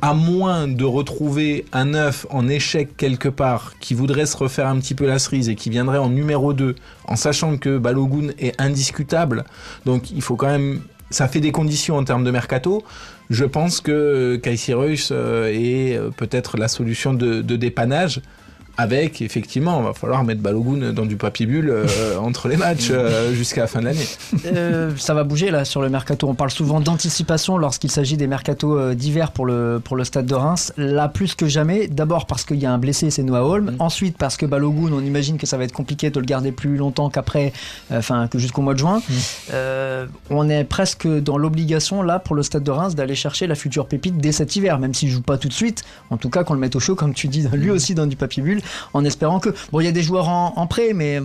[0.02, 4.80] à moins de retrouver un œuf en échec quelque part qui voudrait se refaire un
[4.80, 6.76] petit peu la cerise et qui viendrait en numéro 2
[7.08, 9.43] en sachant que Balogun est indiscutable
[9.86, 12.84] donc il faut quand même ça fait des conditions en termes de mercato.
[13.30, 18.22] Je pense que Kaisi Reus euh, est euh, peut-être la solution de, de dépannage
[18.80, 22.88] avec effectivement, il va falloir mettre Balogun dans du papier bulle euh, entre les matchs
[22.92, 24.08] euh, jusqu'à la fin de l'année.
[24.46, 26.30] Euh, ça va bouger là sur le mercato.
[26.30, 30.34] On parle souvent d'anticipation lorsqu'il s'agit des mercatos d'hiver pour le, pour le stade de
[30.34, 30.72] Reims.
[30.78, 33.76] Là, plus que jamais, d'abord parce qu'il y a un blessé, c'est Noah Holm.
[33.80, 36.78] Ensuite, parce que Balogun, on imagine que ça va être compliqué de le garder plus
[36.78, 37.52] longtemps qu'après,
[37.92, 39.02] enfin, que jusqu'au mois de juin.
[39.54, 43.56] Euh, on est presque dans l'obligation, là, pour le stade de Reims, d'aller chercher la
[43.56, 45.84] future pépite dès cet hiver, même s'il joue pas tout de suite.
[46.10, 48.16] En tout cas, qu'on le mette au chaud, comme tu dis, lui aussi dans du
[48.16, 48.62] papier bulle,
[48.93, 49.49] en espérant que.
[49.72, 51.20] Bon, il y a des joueurs en, en prêt, mais.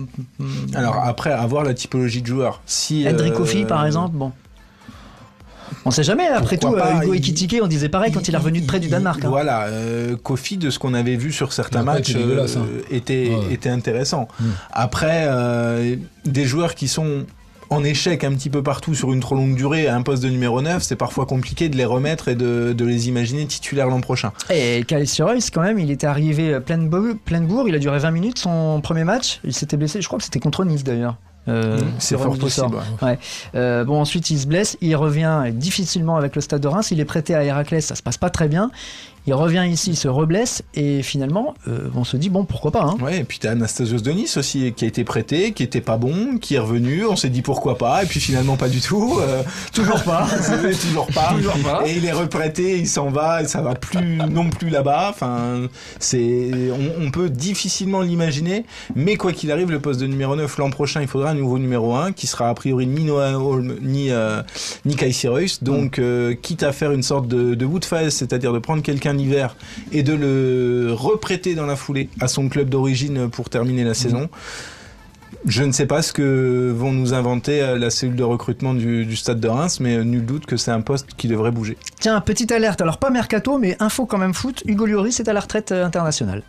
[0.73, 2.61] Alors après, avoir la typologie de joueur.
[2.65, 4.31] Si, euh, Kofi, par exemple, bon.
[5.83, 8.27] On sait jamais, après tout, Pourquoi euh, pas, Hugo il- Ekitike, on disait pareil quand
[8.27, 9.23] il est revenu de près du Danemark.
[9.23, 9.29] hein.
[9.29, 12.19] Voilà, euh, Kofi, de ce qu'on avait vu sur certains matchs, hein.
[12.19, 12.47] euh,
[12.91, 13.53] était, Ouais.
[13.53, 14.27] était intéressant.
[14.39, 14.45] Mm.
[14.71, 17.25] Après, euh, des joueurs qui sont
[17.69, 20.29] en échec un petit peu partout sur une trop longue durée à un poste de
[20.29, 24.01] numéro 9, c'est parfois compliqué de les remettre et de, de les imaginer titulaires l'an
[24.01, 24.31] prochain.
[24.49, 27.79] Et Kalissi Royce, quand même, il était arrivé euh, pleine, bo- pleine bourre, il a
[27.79, 30.83] duré 20 minutes son premier match, il s'était blessé, je crois que c'était contre Nice
[30.83, 31.15] d'ailleurs.
[31.47, 33.19] Euh, Mm, c'est fort possible, Ouais.
[33.53, 36.99] Euh, bon, ensuite il se blesse, il revient difficilement avec le stade de Reims, il
[36.99, 38.71] est prêté à Héraclès, ça se passe pas très bien.
[39.27, 42.83] Il revient ici, il se reblesse, et finalement, euh, on se dit, bon, pourquoi pas.
[42.83, 42.97] Hein.
[43.01, 46.37] Ouais, et puis t'as Anastasios Denis aussi qui a été prêté, qui était pas bon,
[46.37, 49.17] qui est revenu, on s'est dit pourquoi pas, et puis finalement pas du tout.
[49.19, 49.41] euh,
[49.73, 50.27] Toujours pas.
[50.81, 51.33] toujours pas.
[51.35, 51.83] Toujours pas.
[51.87, 55.07] Et il est reprêté, il s'en va, et ça va plus non plus là-bas.
[55.09, 55.67] Enfin,
[55.99, 56.49] c'est,
[56.99, 58.65] on, on peut difficilement l'imaginer,
[58.95, 61.57] mais quoi qu'il arrive, le poste de numéro 9 l'an prochain, il faudra un nouveau
[61.57, 64.41] numéro 1 qui sera a priori ni Noah Holm ni euh,
[64.85, 65.63] ni Kai Cyrus.
[65.63, 69.55] Donc, euh, quitte à faire une sorte de, de Woodface, c'est-à-dire de prendre quelqu'un l'hiver
[69.91, 74.29] et de le reprêter dans la foulée à son club d'origine pour terminer la saison.
[75.45, 79.05] Je ne sais pas ce que vont nous inventer euh, la cellule de recrutement du,
[79.05, 81.77] du stade de Reims, mais euh, nul doute que c'est un poste qui devrait bouger.
[81.99, 85.33] Tiens, petite alerte, alors pas mercato, mais info quand même foot, Hugo Lloris est à
[85.33, 86.41] la retraite euh, internationale.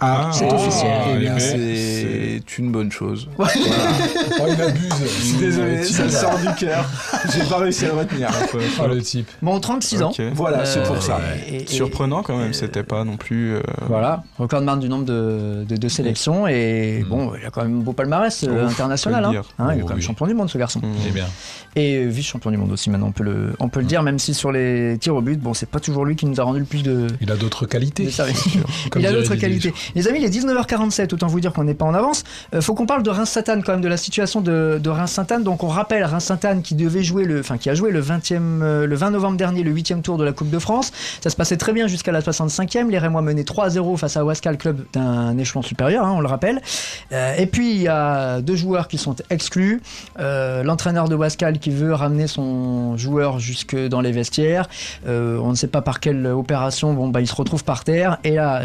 [0.00, 0.90] Ah, c'est officiel.
[1.14, 3.28] Eh bien, c'est une bonne chose.
[4.40, 4.88] Oh, il abuse.
[5.00, 6.84] Je suis désolé, ça sort du cœur.
[7.32, 8.28] J'ai pas réussi à le retenir.
[8.88, 9.28] Le type.
[9.42, 10.10] Bon, 36 ans.
[10.10, 10.20] Ok.
[10.34, 11.20] Voilà, c'est pour ça.
[11.48, 13.54] et- et- Surprenant quand même, c'était pas non plus.
[13.54, 17.50] euh, Voilà, record de marque du nombre de, de, de sélections et bon, il a
[17.50, 19.24] quand même un beau palmarès euh, Ouf, international.
[19.24, 19.42] Hein.
[19.58, 20.02] Hein, il est Oh, quand même oui.
[20.02, 20.80] champion du monde ce garçon.
[21.06, 21.26] Eh bien.
[21.76, 24.34] Et vice-champion du monde aussi maintenant, on peut le, on peut le dire, même si
[24.34, 26.64] sur les tirs au but, bon, c'est pas toujours lui qui nous a rendu le
[26.66, 28.08] plus de, Il a d'autres qualités.
[28.90, 29.72] Comme il a d'autres qualités.
[29.94, 32.24] Les amis, il est 19h47, autant vous dire qu'on n'est pas en avance.
[32.54, 35.42] Euh, faut qu'on parle de Reims-Sainte-Anne quand même, de la situation de, de Reims-Sainte-Anne.
[35.42, 38.88] Donc on rappelle Reims-Sainte-Anne qui devait jouer le, enfin qui a joué le 20e, euh,
[38.90, 40.92] 20 novembre dernier, le 8e tour de la Coupe de France.
[41.20, 42.88] Ça se passait très bien jusqu'à la 65e.
[42.88, 46.60] Les Rémois menaient 3-0 face à Wascal, club d'un échelon supérieur, hein, on le rappelle.
[47.12, 49.82] Euh, et puis il y a deux joueurs qui sont exclus.
[50.18, 54.68] Euh, L'entraîneur de Wascal qui veut ramener son joueur jusque dans les vestiaires.
[55.06, 56.94] On ne sait pas par quelle opération.
[56.94, 58.62] Bon, bah il se retrouve par terre et là.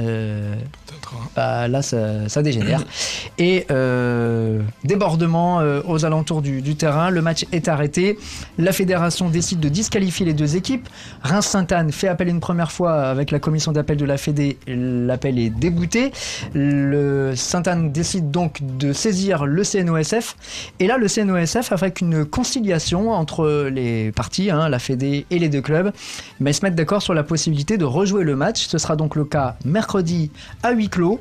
[1.35, 2.83] Bah, là, ça, ça dégénère.
[3.37, 7.09] Et euh, débordement euh, aux alentours du, du terrain.
[7.09, 8.17] Le match est arrêté.
[8.57, 10.87] La fédération décide de disqualifier les deux équipes.
[11.23, 14.57] Reims-Sainte-Anne fait appel une première fois avec la commission d'appel de la Fédé.
[14.67, 16.11] L'appel est débouté.
[16.53, 20.35] Le Sainte-Anne décide donc de saisir le CNOSF.
[20.79, 25.49] Et là, le CNOSF, avec une conciliation entre les parties, hein, la Fédé et les
[25.49, 25.91] deux clubs,
[26.39, 28.67] mais ils se mettent d'accord sur la possibilité de rejouer le match.
[28.67, 30.31] Ce sera donc le cas mercredi
[30.63, 31.19] à huis clos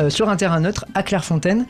[0.00, 1.66] euh, sur un terrain neutre à Clairefontaine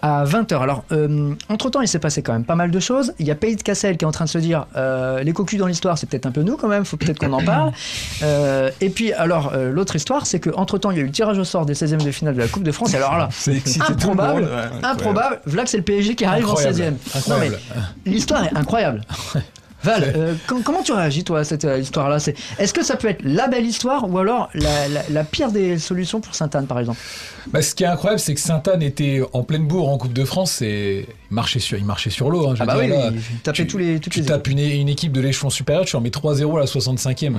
[0.00, 0.62] à 20h.
[0.62, 3.12] Alors, euh, entre-temps, il s'est passé quand même pas mal de choses.
[3.18, 5.32] Il y a Pays de Cassel qui est en train de se dire euh, les
[5.34, 7.72] cocus dans l'histoire, c'est peut-être un peu nous quand même, faut peut-être qu'on en parle.
[8.22, 11.38] Euh, et puis, alors, euh, l'autre histoire, c'est qu'entre-temps, il y a eu le tirage
[11.38, 12.94] au sort des 16e de finale de la Coupe de France.
[12.94, 15.40] Alors là, C'est excité tout le improbable, monde, ouais, improbable.
[15.44, 17.28] Voilà que c'est le PSG qui arrive Incroyable, en 16e.
[17.28, 17.58] Non, mais incroyable.
[18.06, 19.00] l'histoire est incroyable.
[19.86, 22.18] Val, euh, com- comment tu réagis toi à cette euh, histoire-là?
[22.58, 26.34] Est-ce que ça peut être la belle histoire ou alors la, pire des solutions pour
[26.34, 26.98] Sainte-Anne par exemple?
[27.46, 30.24] Bah, ce qui est incroyable, c'est que Sainte-Anne était en pleine bourre en Coupe de
[30.24, 32.48] France et marchait sur, il marchait sur l'eau.
[32.48, 33.10] hein, Ah bah oui, là.
[33.12, 35.96] il tapait tous les toutes tu les tapes une, une équipe de l'échelon supérieur, tu
[35.96, 37.34] en mets 3-0 à la 65e.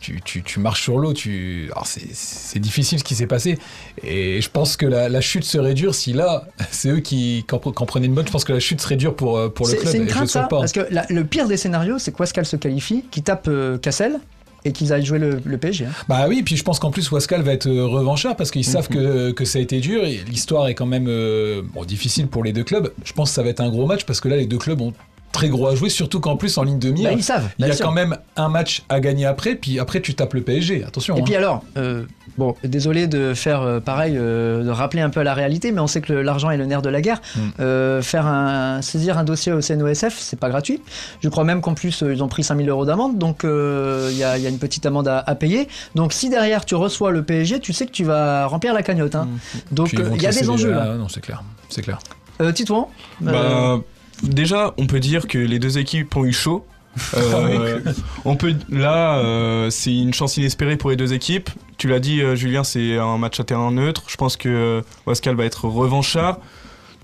[0.00, 1.68] Tu, tu- tu marches sur l'eau, tu...
[1.72, 3.58] Alors c'est- difficile ce qui s'est passé.
[4.04, 7.54] Et je pense que la, la chute serait dure si là, c'est eux qui qui
[7.54, 8.26] en, qui en prenaient une bonne.
[8.26, 9.86] Je pense que la chute serait dure pour, euh, pour le club.
[9.90, 10.46] c'est une crainte ça.
[10.48, 14.20] Parce que la- le pire des scénarios, c'est qu'Wascal se qualifie, qui tape euh, Cassel
[14.64, 15.86] et qu'ils aillent jouer le, le PSG.
[15.86, 15.90] hein.
[16.08, 18.88] Bah oui, puis je pense qu'en plus Wascal va être euh, revanchard parce qu'ils savent
[18.90, 18.96] Mhm.
[18.96, 22.44] que, que ça a été dur et l'histoire est quand même euh, bon, difficile pour
[22.44, 22.92] les deux clubs.
[23.04, 24.80] Je pense que ça va être un gros match parce que là les deux clubs
[24.80, 24.92] ont
[25.32, 27.62] très gros à jouer, surtout qu'en plus en ligne de mire, Bah, ils savent, il
[27.62, 27.86] y bien a sûr.
[27.86, 30.84] quand même un match à gagner après, puis après tu tapes le PSG.
[30.84, 31.16] Attention.
[31.16, 31.24] Et hein.
[31.24, 32.04] puis alors, euh,
[32.38, 35.86] bon, désolé de faire euh, pareil, euh, de rappeler un peu la réalité, mais on
[35.86, 37.20] sait que l'argent est le nerf de la guerre.
[37.36, 37.40] Mm.
[37.60, 40.80] Euh, faire un, saisir un dossier au CNOSF, c'est pas gratuit.
[41.22, 44.16] Je crois même qu'en plus, euh, ils ont pris 5000 euros d'amende, donc euh, il
[44.18, 45.68] y, a, il y a une petite amende à, à payer.
[45.94, 49.14] Donc si derrière tu reçois le PSG, tu sais que tu vas remplir la cagnotte.
[49.14, 49.28] hein.
[49.70, 50.00] Donc Mm.
[50.00, 50.90] Euh, vont il y a des enjeux là.
[50.92, 51.98] Ah, non, c'est clair, c'est clair.
[52.40, 52.88] Euh, Titouan
[53.26, 53.82] euh, Bah,
[54.22, 56.64] déjà, on peut dire que les deux équipes ont eu chaud.
[57.16, 57.80] Euh,
[58.26, 61.48] on peut là, euh, c'est une chance inespérée pour les deux équipes.
[61.82, 64.04] Tu l'as dit, euh, Julien, c'est un match à terrain neutre.
[64.06, 66.38] Je pense que euh, Wascal va être revanchard.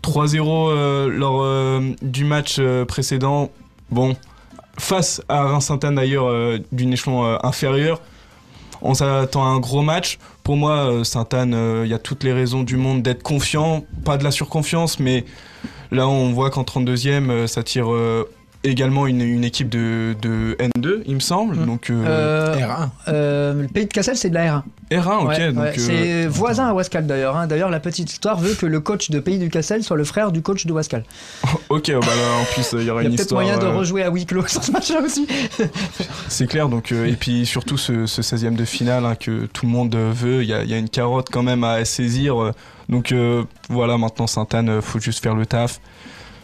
[0.04, 3.50] 3-0 euh, lors du match précédent.
[3.90, 4.14] Bon,
[4.78, 8.00] face à Reims-Sainte-Anne d'ailleurs d'une échelon inférieur.
[8.80, 10.18] On s'attend à un gros match.
[10.44, 13.84] Pour moi, Sainte-Anne, euh, il y a toutes les raisons du monde d'être confiant.
[14.04, 15.24] Pas de la surconfiance, mais
[15.90, 17.88] là, on voit qu'en 32e, euh, ça tire
[18.64, 21.64] également une, une équipe de, de N2, il me semble.
[21.64, 24.62] Donc, euh, Euh, euh, le pays de Cassel, c'est de la R1.
[24.90, 25.28] R1, ok.
[25.28, 27.36] Ouais, euh, c'est voisin à Wascal d'ailleurs.
[27.36, 27.46] hein.
[27.46, 30.32] D'ailleurs, la petite histoire veut que le coach de Pays du Cassel soit le frère
[30.32, 31.04] du coach de Wascal.
[31.68, 33.66] ok, bah là, en plus, il y aura Il y a une peut-être moyen de
[33.66, 35.26] rejouer à huis clos sur ce match-là aussi.
[36.28, 39.66] C'est clair, donc, euh, et puis surtout ce, ce 16e de finale hein, que tout
[39.66, 42.52] le monde veut, il y a, y a une carotte quand même à saisir.
[42.88, 45.80] donc euh, voilà, maintenant Sainte-Anne, faut juste faire le taf.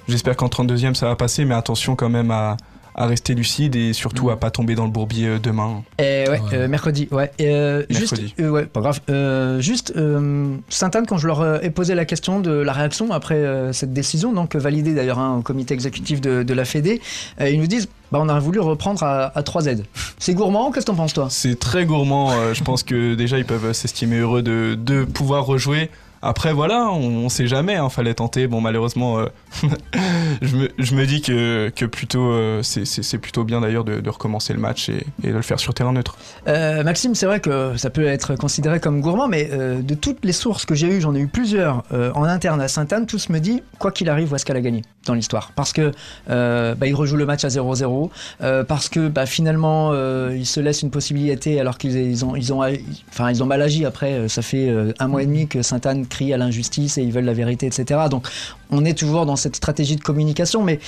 [0.09, 2.57] J'espère qu'en 32e ça va passer, mais attention quand même à,
[2.95, 5.83] à rester lucide et surtout à pas tomber dans le bourbier euh, demain.
[5.99, 7.31] Et ouais, euh, mercredi, ouais.
[7.39, 8.23] Et, euh, Mercredi.
[8.23, 9.01] Juste, euh, ouais, pas grave.
[9.11, 13.35] Euh, juste, euh, Sainte-Anne, quand je leur ai posé la question de la réaction après
[13.37, 17.01] euh, cette décision, donc validée d'ailleurs hein, au comité exécutif de, de la Fédé,
[17.41, 19.83] euh, ils nous disent bah, on a voulu reprendre à, à 3Z.
[20.19, 21.27] C'est gourmand, qu'est-ce que t'en penses toi?
[21.31, 25.47] C'est très gourmand, euh, je pense que déjà ils peuvent s'estimer heureux de, de pouvoir
[25.47, 25.91] rejouer.
[26.25, 28.47] Après voilà, on, on sait jamais, hein, fallait tenter.
[28.47, 29.27] Bon malheureusement, euh,
[30.43, 35.05] je, me, dis que, plutôt euh, c'est- plutôt bien d'ailleurs de, recommencer le match et,
[35.23, 36.17] de le faire sur terrain neutre.
[36.49, 40.33] Euh, Maxime, c'est vrai que ça peut être considéré comme gourmand, mais de toutes les
[40.33, 43.63] sources que j'ai eues, j'en ai eu plusieurs en interne à Sainte-Anne, tous me disent,
[43.79, 45.53] quoi qu'il arrive, Wascal a gagné dans l'histoire?
[45.55, 45.93] Parce que
[46.27, 48.11] bah, il le match à 0-0,
[48.41, 49.93] euh, parce que bah, finalement,
[50.31, 54.29] ils se laissent une possibilité alors qu'ils ils ont, ont, mal agi après.
[54.29, 57.67] Ça fait un mois et demi que Sainte-Anne à l'injustice et ils veulent la vérité,
[57.67, 58.03] etc.
[58.11, 58.29] Donc
[58.71, 60.79] on est toujours dans cette stratégie de communication, mais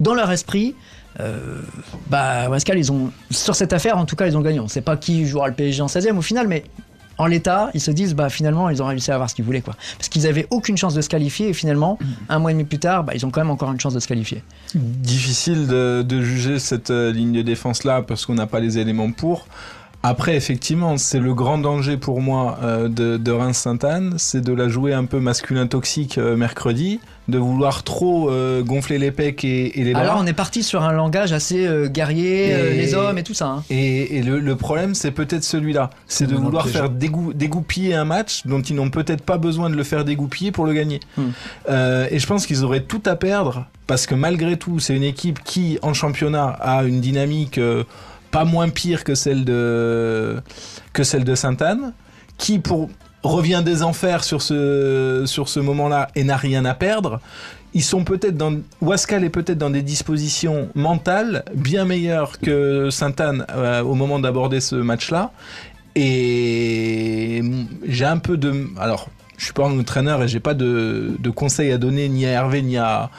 [0.00, 0.74] dans leur esprit,
[1.20, 1.60] euh,
[2.08, 4.60] bah, Wascal, ils ont, sur cette affaire, en tout cas, ils ont gagné.
[4.60, 6.64] On ne sait pas qui jouera le PSG en 16e au final, mais
[7.18, 9.60] en l'état, ils se disent, bah, finalement, ils ont réussi à avoir ce qu'ils voulaient,
[9.60, 9.74] quoi.
[9.98, 12.78] Parce qu'ils avaient aucune chance de se qualifier, et finalement, un mois et demi plus
[12.78, 14.42] tard, bah, ils ont quand même encore une chance de se qualifier.
[14.74, 18.78] Difficile de, de juger cette euh, ligne de défense là parce qu'on n'a pas les
[18.78, 19.46] éléments pour.
[20.04, 24.68] Après, effectivement, c'est le grand danger pour moi euh, de, de Reims-Sainte-Anne, c'est de la
[24.68, 26.98] jouer un peu masculin toxique euh, mercredi,
[27.28, 30.02] de vouloir trop euh, gonfler les pecs et, et les bras.
[30.02, 33.22] Alors, on est parti sur un langage assez euh, guerrier, euh, Et- les hommes et
[33.22, 33.46] tout ça.
[33.46, 33.62] hein.
[33.70, 35.90] Et, et le, le problème, c'est peut-être celui-là.
[36.08, 39.76] C'est de vouloir faire dégou- dégoupiller un match dont ils n'ont peut-être pas besoin de
[39.76, 40.98] le faire dégoupiller pour le gagner.
[41.16, 41.26] Hmm.
[41.70, 45.02] Euh, et je pense qu'ils auraient tout à perdre parce que malgré tout, c'est une
[45.04, 47.84] équipe qui, en championnat, a une dynamique euh,
[48.32, 50.40] pas moins pire que celle de,
[50.92, 51.92] que celle de Sainte-Anne,
[52.38, 52.90] qui pour,
[53.22, 57.20] revient des enfers sur ce, sur ce moment-là et n'a rien à perdre.
[57.74, 58.58] Ils sont peut-être dans.
[58.80, 64.60] Wascal est peut-être dans des dispositions mentales bien meilleures que Sainte-Anne euh, au moment d'aborder
[64.60, 65.30] ce match-là.
[65.94, 67.42] Et
[67.86, 68.66] j'ai un peu de.
[68.78, 69.08] Alors,
[69.38, 72.30] je suis pas un entraîneur et j'ai pas de, de conseils à donner ni à
[72.30, 73.10] Hervé ni à,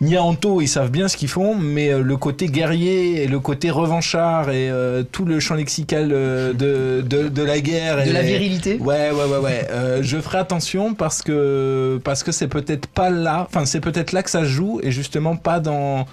[0.00, 3.68] Nianto, ils savent bien ce qu'ils font, mais euh, le côté guerrier et le côté
[3.70, 7.96] revanchard et euh, tout le champ lexical euh, de, de, de la guerre.
[8.04, 9.66] De et- la virilité Ouais, ouais, ouais, ouais.
[9.70, 14.12] Euh, je ferai attention parce que parce que c'est peut-être pas là, enfin c'est peut-être
[14.12, 16.06] là que ça joue et justement pas dans.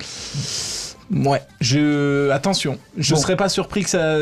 [1.14, 2.80] Ouais, je attention.
[2.98, 3.20] Je Bon.
[3.20, 4.18] serais pas surpris que ça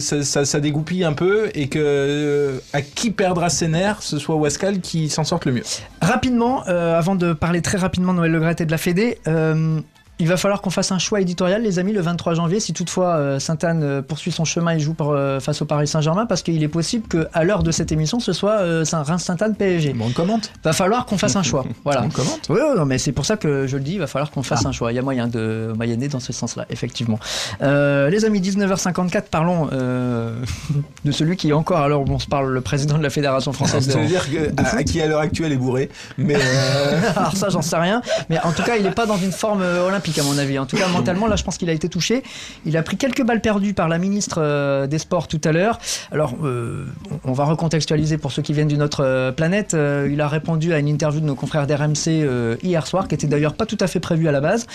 [0.00, 4.18] ça, ça, ça dégoupille un peu et que euh, à qui perdra ses nerfs, ce
[4.18, 5.62] soit Wascal qui s'en sorte le mieux.
[6.02, 9.18] Rapidement, euh, avant de parler très rapidement de Noël Le Graët et de la Fédé,
[9.28, 9.80] euh,
[10.18, 13.16] il va falloir qu'on fasse un choix éditorial, les amis, le 23 janvier, si toutefois
[13.16, 16.62] euh, Sainte-Anne euh, poursuit son chemin et joue euh, face au Paris Saint-Germain, parce qu'il
[16.62, 19.92] est possible qu'à l'heure de cette émission, ce soit Saint- Reims-Sainte-Anne PSG.
[19.92, 20.50] Bon, on commente.
[20.64, 21.64] Va falloir qu'on fasse un choix.
[21.84, 22.02] Voilà.
[22.02, 22.40] On commente.
[22.50, 24.42] Oui, oui, non, mais c'est pour ça que je le dis, il va falloir qu'on
[24.42, 24.92] fasse un choix.
[24.92, 27.18] Il y a moyen de moyenner dans ce sens-là, effectivement.
[27.62, 30.34] Euh, les amis, 19h54, parlons euh,
[31.04, 33.86] de celui qui est encore, alors on se parle, le président de la Fédération française
[33.86, 35.88] de, dire que, de à, à qui à l'heure actuelle est bourré,
[36.18, 38.02] mais euh, Alors ça, j'en sais rien.
[38.28, 40.58] Mais en tout cas, il n'est pas dans une forme euh, olympique, à mon avis.
[40.58, 42.22] En tout cas, mentalement, là, je pense qu'il a été touché.
[42.66, 45.78] Il a pris quelques balles perdues par la ministre euh, des Sports tout à l'heure.
[46.12, 46.86] Alors, euh,
[47.24, 49.76] on va recontextualiser pour ceux qui viennent d'une autre euh, planète.
[50.08, 53.54] Il a répondu à une interview de nos confrères d'RMC hier soir, qui était d'ailleurs
[53.54, 54.66] pas tout à fait prévue à la base.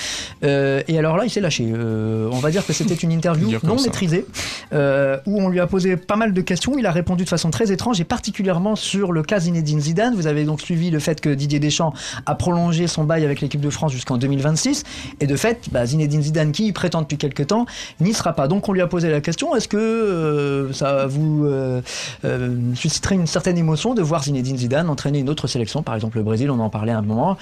[0.41, 1.71] Et alors là, il s'est lâché.
[1.73, 3.85] On va dire que c'était une interview non ça.
[3.85, 4.25] maîtrisée,
[4.71, 6.77] où on lui a posé pas mal de questions.
[6.77, 10.15] Il a répondu de façon très étrange et particulièrement sur le cas Zinedine Zidane.
[10.15, 11.93] Vous avez donc suivi le fait que Didier Deschamps
[12.25, 14.83] a prolongé son bail avec l'équipe de France jusqu'en 2026.
[15.23, 17.65] Et de fait, bah, Zinedine Zidane, qui y prétend depuis quelques temps,
[18.01, 18.49] n'y sera pas.
[18.49, 21.81] Donc on lui a posé la question est-ce que euh, ça vous euh,
[22.25, 26.17] euh, susciterait une certaine émotion de voir Zinedine Zidane entraîner une autre sélection, par exemple
[26.17, 27.37] le Brésil On en parlait à un moment.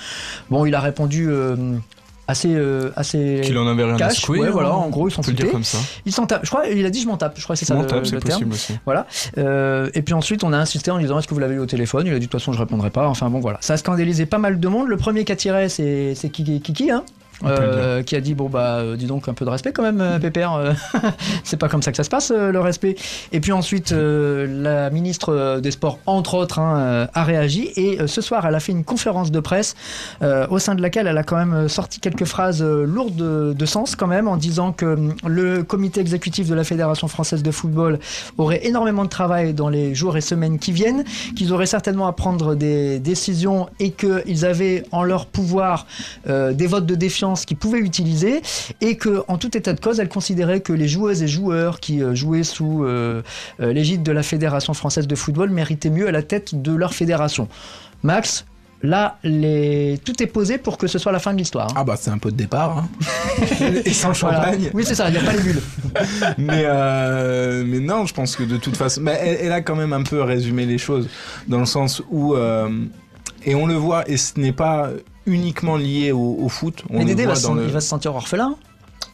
[0.51, 1.27] Bon, il a répondu.
[2.27, 5.49] assez euh, assez Qu'il en avait rien à secouer, ouais, hein, voilà en gros ils
[5.49, 5.79] comme ça.
[6.05, 7.65] il s'en tape je crois il a dit je m'en tape je crois que c'est
[7.65, 8.73] ça le, tape, le terme possible aussi.
[8.85, 9.07] voilà.
[9.39, 11.59] Euh, et puis ensuite, on a insisté en lui disant Est-ce que vous l'avez eu
[11.59, 12.05] au téléphone?
[12.05, 13.07] Il a dit De toute façon, je répondrai pas.
[13.07, 13.57] Enfin bon, voilà.
[13.61, 14.87] Ça a scandalisé pas mal de monde.
[14.87, 17.03] Le premier qui a tiré, c'est Kiki, Kiki, hein
[17.43, 20.01] euh, qui a dit bon bah euh, dis donc un peu de respect quand même
[20.01, 20.75] euh, Pépère
[21.43, 22.95] c'est pas comme ça que ça se passe le respect.
[23.31, 27.71] Et puis ensuite la ministre des sports entre autres hein, a réagi.
[27.75, 29.75] Et ce soir elle a fait une conférence de presse
[30.21, 34.07] au sein de laquelle elle a quand même sorti quelques phrases lourdes de, sens quand
[34.07, 37.99] même en disant que hum, le comité exécutif de la Fédération française de football
[38.37, 41.03] aurait énormément de travail dans les jours et semaines qui viennent,
[41.35, 45.85] qu'ils auraient certainement à prendre des décisions et qu'ils avaient en leur pouvoir
[46.27, 48.41] des votes de défiance qu'ils pouvaient utiliser
[48.81, 52.03] et que en tout état de cause, elle considérait que les joueuses et joueurs qui
[52.03, 53.21] euh, jouaient sous euh,
[53.59, 56.93] euh, l'égide de la Fédération française de football méritaient mieux à la tête de leur
[56.93, 57.47] fédération.
[58.03, 58.45] Max,
[58.83, 59.99] là, les...
[60.03, 61.67] tout est posé pour que ce soit la fin de l'histoire.
[61.69, 61.73] hein.
[61.77, 62.77] ah bah c'est un pot de départ.
[62.79, 62.89] hein.
[63.85, 64.37] et sans Voilà.
[64.41, 64.71] champagne.
[64.73, 65.61] Oui, c'est ça, il n'y a pas les bulles.
[66.37, 69.75] mais, euh, mais non, je pense que de toute façon, mais elle, elle a quand
[69.75, 71.07] même un peu résumé les choses
[71.47, 72.69] dans le sens où, euh,
[73.45, 74.89] et on le voit, et ce n'est pas
[75.25, 76.83] uniquement lié au, au foot.
[76.89, 78.55] On Mais Dédé va, se- dans le- il va se sentir orphelin.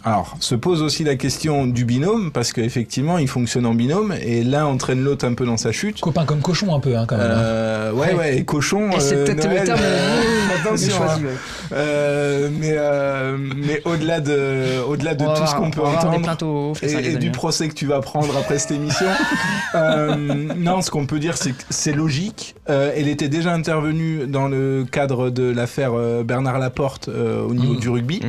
[0.07, 4.41] Alors, se pose aussi la question du binôme, parce qu'effectivement, ils fonctionnent en binôme, et
[4.41, 5.99] l'un entraîne l'autre un peu dans sa chute.
[5.99, 7.29] Copain comme cochon un peu, hein, quand même.
[7.29, 7.35] hein.
[7.37, 8.89] Euh, ouais, ouais, et cochon.
[8.91, 10.21] Et c'est euh, peut-être le terme euh,
[10.61, 10.95] attention.
[10.95, 11.27] choisi, hein.
[11.73, 16.45] Euh, mais euh, mais au-delà de, au-delà de On va tout ce qu'on peut entendre
[16.45, 19.07] aux et, du procès que tu vas prendre après cette émission,
[19.75, 20.15] euh,
[20.55, 22.55] non, ce qu'on peut dire, c'est que c'est logique.
[22.69, 27.53] Euh, elle était déjà intervenue dans le cadre de l'affaire euh, Bernard Laporte euh, au
[27.53, 27.79] niveau Mhm.
[27.81, 28.21] du rugby.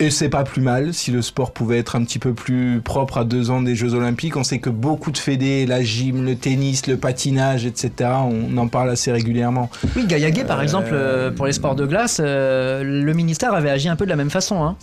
[0.00, 3.18] Et c'est pas plus mal si le sport pouvait être un petit peu plus propre
[3.18, 4.36] à deux ans des Jeux Olympiques.
[4.36, 8.68] On sait que beaucoup de fédés, la gym, le tennis, le patinage, etc., on en
[8.68, 9.70] parle assez régulièrement.
[9.96, 13.88] Oui, Gaillaguet, par exemple, euh, pour les sports de glace, euh, le ministère avait agi
[13.88, 14.62] un peu de la même façon.
[14.62, 14.76] Hein.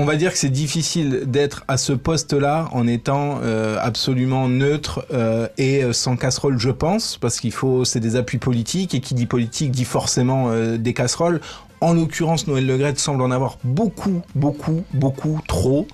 [0.00, 5.04] On va dire que c'est difficile d'être à ce poste-là en étant euh, absolument neutre
[5.12, 9.00] euh, et euh, sans casserole, je pense, parce qu'il faut, c'est des appuis politiques et
[9.00, 11.40] qui dit politique dit forcément euh, des casseroles.
[11.80, 15.86] En l'occurrence, Noël Legrette semble en avoir beaucoup, beaucoup, beaucoup trop.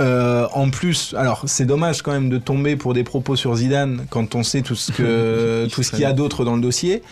[0.00, 4.06] Euh, en plus, alors c'est dommage quand même de tomber pour des propos sur Zidane
[4.10, 7.02] quand on sait tout ce que tout ce qu'il y a d'autre dans le dossier.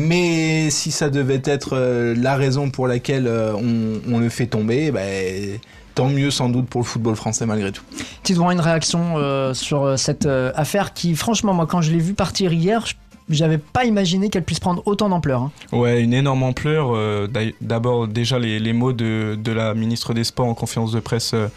[0.00, 4.46] Mais si ça devait être euh, la raison pour laquelle euh, on, on le fait
[4.46, 5.58] tomber, ben,
[5.94, 7.84] tant mieux sans doute pour le football français malgré tout.
[8.30, 11.98] Droit à une réaction euh, sur cette euh, affaire qui, franchement, moi, quand je l'ai
[11.98, 12.94] vue partir hier, je-
[13.30, 15.42] j'avais pas imaginé qu'elle puisse prendre autant d'ampleur.
[15.42, 15.52] hein.
[15.72, 16.90] Ouais, une énorme ampleur.
[16.94, 17.26] euh,
[17.60, 21.48] D'abord, déjà, les, mots de, de la ministre des Sports en conférence de presse euh,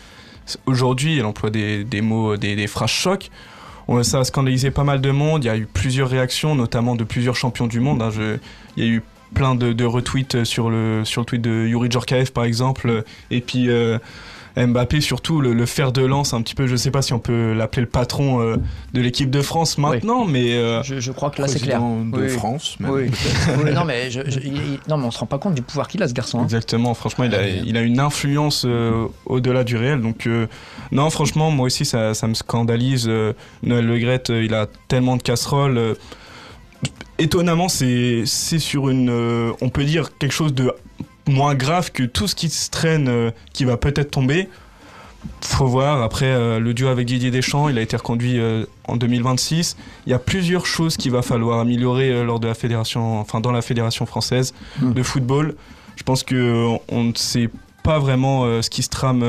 [0.66, 3.30] aujourd'hui, elle emploie des, des mots, des, des phrases chocs.
[3.88, 5.44] On- Ça a scandalisé pas mal de monde.
[5.44, 8.02] Il y a eu plusieurs réactions, notamment de plusieurs champions du monde.
[8.02, 8.10] hein.
[8.78, 9.04] Il y a eu
[9.34, 13.04] plein de, retweets sur le, sur le tweet de Yuri Djorkaeff par exemple.
[13.32, 13.98] Et puis euh,
[14.58, 17.20] Mbappé surtout, le, le fer de lance un petit peu, je sais pas si on
[17.20, 18.58] peut l'appeler le patron euh,
[18.94, 20.54] de l'équipe de France maintenant, mais...
[20.56, 21.80] euh, Je, je crois que là c'est clair.
[21.82, 22.30] De Oui.
[22.30, 23.10] France, même, Oui.
[23.74, 26.04] non, mais je, je- il- non, mais on se rend pas compte du pouvoir qu'il
[26.04, 26.40] a ce garçon.
[26.40, 26.44] hein.
[26.44, 30.02] Exactement, franchement, il a, il a une influence euh, au-delà du réel.
[30.02, 30.28] Donc,
[30.92, 33.08] non, franchement, moi aussi, ça, ça me scandalise.
[33.64, 33.94] Noël Le
[34.30, 35.96] euh, il a tellement de casseroles.
[37.20, 39.10] étonnamment, c'est c'est sur une.
[39.10, 40.72] euh, on peut dire quelque chose de
[41.28, 44.50] moins grave que tout ce qui se traîne, euh, qui va peut-être tomber.
[45.42, 46.02] Faut voir.
[46.02, 49.78] Après, euh, le duo avec Didier Deschamps, il a été reconduit euh, en 2026.
[50.08, 53.52] Il y a plusieurs choses qu'il va falloir améliorer lors de la fédération, enfin dans
[53.52, 54.94] la fédération française Hmm.
[54.94, 55.56] de football.
[55.96, 57.50] Je pense que on ne sait
[57.84, 59.24] pas vraiment ce qui se trame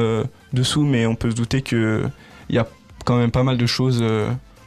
[0.55, 2.05] dessous, mais on peut se douter que
[2.49, 2.67] il y a
[3.05, 4.03] quand même pas mal de choses.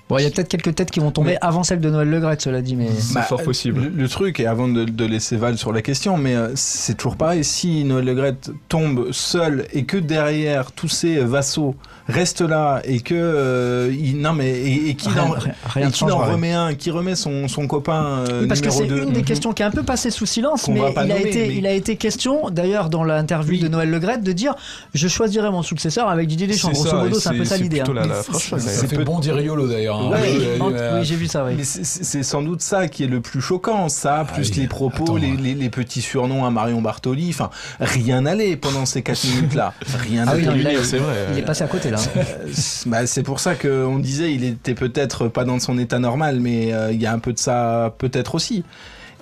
[0.05, 2.09] Euh, Bon, il y a peut-être quelques têtes qui vont tomber avant celle de Noël
[2.09, 2.87] Le Graët, cela dit, mais.
[2.99, 3.81] C'est Bah, fort possible.
[3.81, 6.95] Le, le truc, et avant de, de laisser Val sur la question, mais euh, c'est
[6.95, 11.75] toujours pareil, si Noël Le Graët tombe seul et que derrière tous ses vassaux
[12.07, 15.83] restent là et que euh, il, non mais et, et qui Rien- n'en rien- rien
[15.83, 18.85] et ne qui remet un, qui remet son, son copain euh, Oui, parce que c'est
[18.85, 21.47] 2 une des questions qui est un peu passée sous silence, mais il a, été,
[21.47, 24.53] mais- il a été question, d'ailleurs, dans l'interview de Noël Le Graët, de dire
[24.93, 26.69] Je choisirai mon successeur avec Didier Deschamps.
[26.75, 27.81] C'est Grosso modo, c'est un peu ça c'est l'idée.
[27.81, 28.59] plutôt hein.
[28.59, 29.94] c'est- bon dire Riolo d'ailleurs.
[29.95, 30.09] Hein.
[30.11, 31.53] Ouais, Oui, j'ai vu ça, oui.
[31.57, 35.03] Mais c'est- sans doute ça qui est le plus choquant, ça, plus oui, les propos,
[35.03, 35.15] attends.
[35.17, 37.29] les, les- les petits surnoms à Marion Bartoli.
[37.29, 39.73] Enfin, rien n'allait pendant ces 4 minutes-là.
[39.97, 40.73] Rien Ah oui, n'allait.
[40.75, 41.13] il, c'est vrai.
[41.33, 41.97] il est passé à côté là.
[42.17, 42.23] Euh,
[42.53, 46.39] c'est- bah, c'est pour ça qu'on disait il était peut-être pas dans son état normal,
[46.39, 48.63] mais euh, il y a un peu de ça peut-être aussi.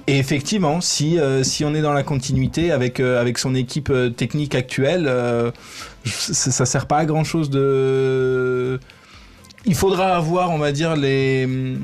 [0.05, 3.89] Et effectivement, si, euh, si on est dans la continuité avec, euh, avec son équipe
[4.17, 5.49] technique actuelle, euh,
[6.05, 8.79] ça, ça sert pas à grand chose de.
[9.65, 11.77] Il faudra avoir, on va dire, les.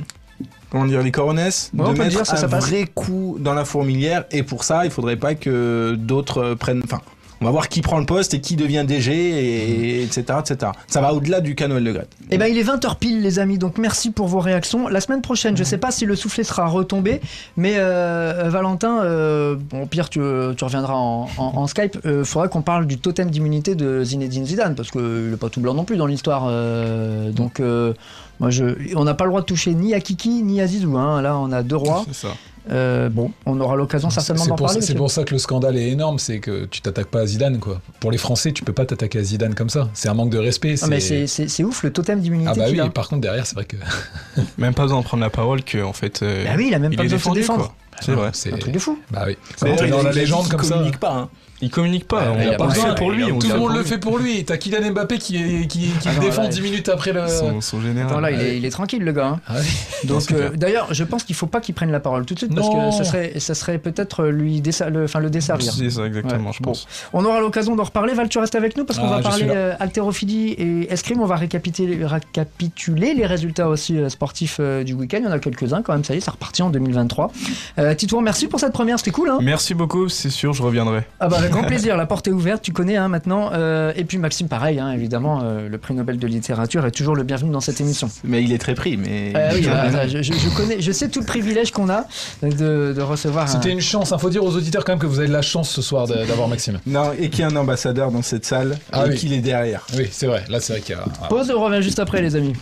[0.69, 2.67] Comment dire, les coronesses, Ouais, on de mettre dire, ça, ça un passe.
[2.69, 4.25] vrai coup dans la fourmilière.
[4.31, 6.81] Et pour ça, il faudrait pas que d'autres prennent.
[6.83, 7.01] Enfin,
[7.41, 10.71] on va voir qui prend le poste et qui devient DG, et, etc., etc.
[10.87, 12.09] Ça va au-delà du Canoël Le Graët.
[12.31, 14.87] Eh ben, il est 20h pile, les amis, donc merci pour vos réactions.
[14.87, 17.21] La semaine prochaine, je sais pas si le soufflet sera retombé,
[17.57, 20.19] mais euh, Valentin, euh, bon, au pire, tu,
[20.57, 21.97] tu reviendras en, en- en Skype.
[22.05, 25.61] Il faudra qu'on parle du totem d'immunité de Zinedine Zidane, parce qu'il n'est pas tout
[25.61, 26.45] blanc non plus dans l'histoire.
[26.49, 27.93] euh, donc, euh,
[28.39, 28.63] moi, je,
[28.95, 30.97] on n'a pas le droit de toucher ni à Kiki, ni à Zizou.
[30.97, 31.21] hein.
[31.21, 32.03] Là, on a deux rois.
[32.07, 32.33] C'est ça.
[32.71, 34.81] Euh, bon, on aura l'occasion certainement C'est d'en pour, parler.
[34.81, 37.25] ça- c'est pour ça que le scandale est énorme, c'est que tu t'attaques pas à
[37.25, 37.81] Zidane quoi.
[37.99, 39.89] Pour les Français, tu peux pas t'attaquer à Zidane comme ça.
[39.93, 40.75] C'est un manque de respect.
[40.81, 42.89] Non, mais c'est ouf le totem d'immunité Ah bah oui, a.
[42.89, 43.75] par contre derrière, c'est vrai que.
[44.57, 46.21] Même pas besoin de prendre la parole que en fait.
[46.21, 47.73] euh, Bah oui, il a même pas besoin de se défendre.
[48.01, 48.29] C'est vrai.
[48.33, 48.97] C'est Un truc de fou.
[49.11, 49.35] Bah oui.
[49.65, 50.75] Il dans a- la légende comme ça.
[50.75, 51.13] communique pas.
[51.13, 51.29] hein.
[51.61, 52.23] Il communique pas.
[52.27, 53.23] Ah, on il a pas besoin, pour lui.
[53.31, 54.45] on Tout le monde le fait pour lui.
[54.45, 57.11] T'as Kylian Mbappé qui, est- qui, qui Ah le non, défend là, 10 minutes après
[57.13, 57.27] le.
[57.27, 58.09] Son, son général.
[58.11, 59.27] Attends, là, il est, il est tranquille, le gars.
[59.27, 59.39] hein.
[59.47, 59.67] Ah oui.
[60.07, 62.55] Donc, euh, d'ailleurs, je pense qu'il faut pas qu'il prenne la parole tout de suite
[62.55, 62.89] parce Non.
[62.91, 65.73] que ça serait, ça serait peut-être lui dessa- le, enfin, le desservir.
[65.73, 66.53] C'est ça, exactement, Ouais.
[66.53, 66.71] je Bon.
[66.71, 66.87] pense.
[67.13, 68.13] On aura l'occasion d'en reparler.
[68.13, 71.19] Val, tu restes avec nous parce qu'on Ah, va parler euh, haltérophilie et escrime.
[71.21, 75.17] On va récapituler, récapituler les résultats aussi euh, sportifs euh, du week-end.
[75.19, 76.03] Il y en a quelques-uns quand même.
[76.03, 77.31] Ça y est, ça repartit en 2023.
[77.79, 78.97] Euh, Titouan, merci pour cette première.
[78.99, 79.29] C'était cool.
[79.29, 81.01] Hein Merci beaucoup, c'est sûr, je reviendrai.
[81.19, 83.51] ah bah grand plaisir, la porte est ouverte, tu connais hein, maintenant.
[83.53, 87.15] Euh, et puis Maxime, pareil, hein, évidemment, euh, le prix Nobel de littérature est toujours
[87.15, 88.09] le bienvenu dans cette émission.
[88.23, 88.97] Mais il est très pris.
[88.97, 92.05] Mais Euh, oui, voilà, je, connais, je sais tout le privilège qu'on a
[92.41, 93.45] de, de recevoir.
[93.45, 94.11] un- C'était une chance.
[94.15, 96.07] Il faut dire aux auditeurs quand même que vous avez de la chance ce soir
[96.07, 96.79] d'avoir Maxime.
[96.85, 99.15] Non, et qu'il y a un ambassadeur dans cette salle Ah et oui.
[99.15, 99.85] qu'il est derrière.
[99.97, 100.43] Oui, c'est vrai.
[100.49, 101.27] Là, c'est vrai qu'il y a.
[101.27, 102.53] Pause, on revient juste après, les amis.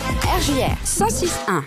[0.00, 1.64] RJR 1061.